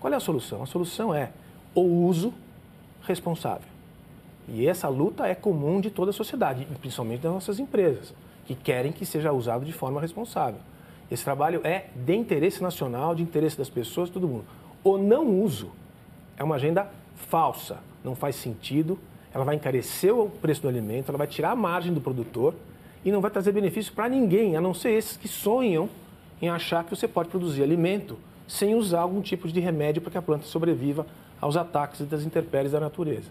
Qual 0.00 0.12
é 0.12 0.16
a 0.16 0.20
solução? 0.20 0.60
A 0.60 0.66
solução 0.66 1.14
é 1.14 1.30
o 1.72 1.82
uso 1.82 2.34
responsável. 3.02 3.68
E 4.48 4.66
essa 4.66 4.88
luta 4.88 5.24
é 5.28 5.36
comum 5.36 5.80
de 5.80 5.88
toda 5.88 6.10
a 6.10 6.12
sociedade, 6.12 6.66
principalmente 6.80 7.20
das 7.20 7.32
nossas 7.32 7.60
empresas 7.60 8.12
que 8.46 8.54
querem 8.54 8.92
que 8.92 9.04
seja 9.04 9.32
usado 9.32 9.64
de 9.64 9.72
forma 9.72 10.00
responsável. 10.00 10.60
Esse 11.10 11.24
trabalho 11.24 11.60
é 11.64 11.86
de 11.94 12.14
interesse 12.14 12.62
nacional, 12.62 13.14
de 13.14 13.22
interesse 13.22 13.56
das 13.56 13.68
pessoas, 13.68 14.10
todo 14.10 14.26
mundo. 14.26 14.44
O 14.82 14.98
não 14.98 15.26
uso 15.42 15.70
é 16.36 16.44
uma 16.44 16.56
agenda 16.56 16.88
falsa, 17.14 17.78
não 18.04 18.14
faz 18.14 18.36
sentido, 18.36 18.98
ela 19.32 19.44
vai 19.44 19.54
encarecer 19.54 20.14
o 20.14 20.28
preço 20.28 20.62
do 20.62 20.68
alimento, 20.68 21.08
ela 21.08 21.18
vai 21.18 21.26
tirar 21.26 21.50
a 21.50 21.56
margem 21.56 21.92
do 21.92 22.00
produtor 22.00 22.54
e 23.04 23.12
não 23.12 23.20
vai 23.20 23.30
trazer 23.30 23.52
benefício 23.52 23.92
para 23.92 24.08
ninguém, 24.08 24.56
a 24.56 24.60
não 24.60 24.74
ser 24.74 24.90
esses 24.90 25.16
que 25.16 25.28
sonham 25.28 25.88
em 26.40 26.48
achar 26.48 26.84
que 26.84 26.90
você 26.90 27.06
pode 27.06 27.28
produzir 27.28 27.62
alimento 27.62 28.18
sem 28.46 28.74
usar 28.74 29.00
algum 29.00 29.20
tipo 29.20 29.48
de 29.48 29.60
remédio 29.60 30.00
para 30.00 30.12
que 30.12 30.18
a 30.18 30.22
planta 30.22 30.44
sobreviva 30.44 31.06
aos 31.40 31.56
ataques 31.56 32.06
das 32.06 32.22
intempéries 32.22 32.72
da 32.72 32.80
natureza. 32.80 33.28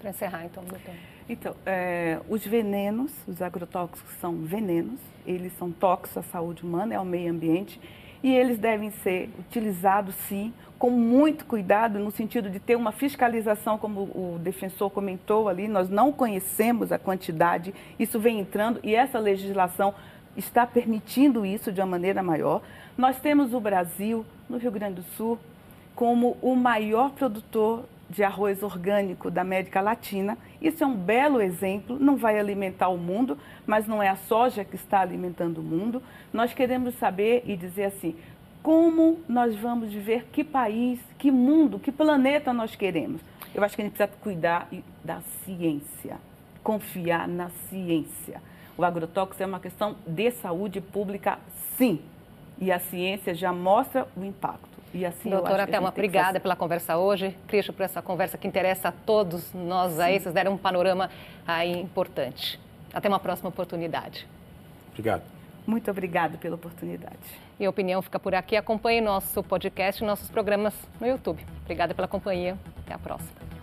Para 0.00 0.10
encerrar, 0.10 0.44
então, 0.44 0.62
doutor. 0.64 0.94
Então, 1.28 1.54
é, 1.66 2.18
os 2.26 2.46
venenos, 2.46 3.12
os 3.26 3.42
agrotóxicos 3.42 4.14
são 4.18 4.34
venenos, 4.36 4.98
eles 5.26 5.52
são 5.58 5.70
tóxicos 5.70 6.16
à 6.16 6.22
saúde 6.22 6.64
humana, 6.64 6.96
ao 6.96 7.04
meio 7.04 7.30
ambiente, 7.30 7.78
e 8.22 8.34
eles 8.34 8.58
devem 8.58 8.90
ser 8.90 9.28
utilizados, 9.38 10.14
sim, 10.26 10.52
com 10.78 10.90
muito 10.90 11.44
cuidado, 11.44 11.98
no 11.98 12.10
sentido 12.10 12.48
de 12.48 12.58
ter 12.58 12.76
uma 12.76 12.92
fiscalização, 12.92 13.76
como 13.76 14.02
o 14.02 14.38
defensor 14.40 14.88
comentou 14.90 15.48
ali, 15.48 15.68
nós 15.68 15.90
não 15.90 16.10
conhecemos 16.12 16.90
a 16.92 16.98
quantidade, 16.98 17.74
isso 17.98 18.18
vem 18.18 18.40
entrando 18.40 18.80
e 18.82 18.94
essa 18.94 19.18
legislação 19.18 19.94
está 20.36 20.66
permitindo 20.66 21.44
isso 21.44 21.70
de 21.70 21.80
uma 21.80 21.86
maneira 21.86 22.22
maior. 22.22 22.62
Nós 22.96 23.20
temos 23.20 23.52
o 23.52 23.60
Brasil, 23.60 24.24
no 24.48 24.56
Rio 24.56 24.70
Grande 24.70 24.94
do 24.96 25.02
Sul, 25.16 25.38
como 25.94 26.36
o 26.40 26.54
maior 26.54 27.10
produtor 27.10 27.84
de 28.08 28.24
arroz 28.24 28.62
orgânico 28.62 29.30
da 29.30 29.42
América 29.42 29.80
Latina. 29.80 30.38
Isso 30.60 30.82
é 30.82 30.86
um 30.86 30.96
belo 30.96 31.40
exemplo, 31.40 31.98
não 31.98 32.16
vai 32.16 32.38
alimentar 32.38 32.88
o 32.88 32.96
mundo, 32.96 33.36
mas 33.66 33.86
não 33.86 34.02
é 34.02 34.08
a 34.08 34.16
soja 34.16 34.64
que 34.64 34.76
está 34.76 35.00
alimentando 35.00 35.58
o 35.58 35.62
mundo. 35.62 36.02
Nós 36.32 36.54
queremos 36.54 36.94
saber 36.94 37.42
e 37.44 37.56
dizer 37.56 37.84
assim, 37.84 38.16
como 38.62 39.20
nós 39.28 39.56
vamos 39.56 39.92
viver, 39.92 40.26
que 40.32 40.42
país, 40.42 41.00
que 41.18 41.30
mundo, 41.30 41.78
que 41.78 41.92
planeta 41.92 42.52
nós 42.52 42.74
queremos. 42.74 43.20
Eu 43.54 43.62
acho 43.64 43.74
que 43.74 43.82
a 43.82 43.84
gente 43.84 43.94
precisa 43.94 44.18
cuidar 44.20 44.68
da 45.04 45.20
ciência, 45.44 46.18
confiar 46.62 47.26
na 47.26 47.50
ciência. 47.68 48.42
O 48.76 48.84
agrotóxico 48.84 49.42
é 49.42 49.46
uma 49.46 49.60
questão 49.60 49.96
de 50.06 50.30
saúde 50.30 50.80
pública, 50.80 51.38
sim. 51.76 52.00
E 52.60 52.70
a 52.70 52.78
ciência 52.78 53.34
já 53.34 53.52
mostra 53.52 54.06
o 54.16 54.24
impacto. 54.24 54.67
E 54.92 55.04
assim 55.04 55.30
Doutora 55.30 55.66
Thelma, 55.66 55.88
obrigada 55.90 56.40
pela 56.40 56.56
conversa 56.56 56.96
hoje. 56.96 57.36
Cristo, 57.46 57.72
por 57.72 57.82
essa 57.82 58.00
conversa 58.00 58.38
que 58.38 58.46
interessa 58.46 58.88
a 58.88 58.92
todos 58.92 59.52
nós 59.52 59.92
Sim. 59.94 60.02
aí. 60.02 60.20
Vocês 60.20 60.34
deram 60.34 60.52
um 60.52 60.58
panorama 60.58 61.10
aí 61.46 61.80
importante. 61.80 62.58
Até 62.92 63.08
uma 63.08 63.20
próxima 63.20 63.48
oportunidade. 63.48 64.26
Obrigado. 64.90 65.22
Muito 65.66 65.90
obrigado 65.90 66.38
pela 66.38 66.54
oportunidade. 66.54 67.18
E 67.60 67.66
a 67.66 67.70
opinião 67.70 68.00
fica 68.00 68.18
por 68.18 68.34
aqui. 68.34 68.56
Acompanhe 68.56 69.00
nosso 69.00 69.42
podcast 69.42 70.02
e 70.02 70.06
nossos 70.06 70.30
programas 70.30 70.74
no 70.98 71.06
YouTube. 71.06 71.44
Obrigada 71.62 71.94
pela 71.94 72.08
companhia. 72.08 72.56
Até 72.84 72.94
a 72.94 72.98
próxima. 72.98 73.57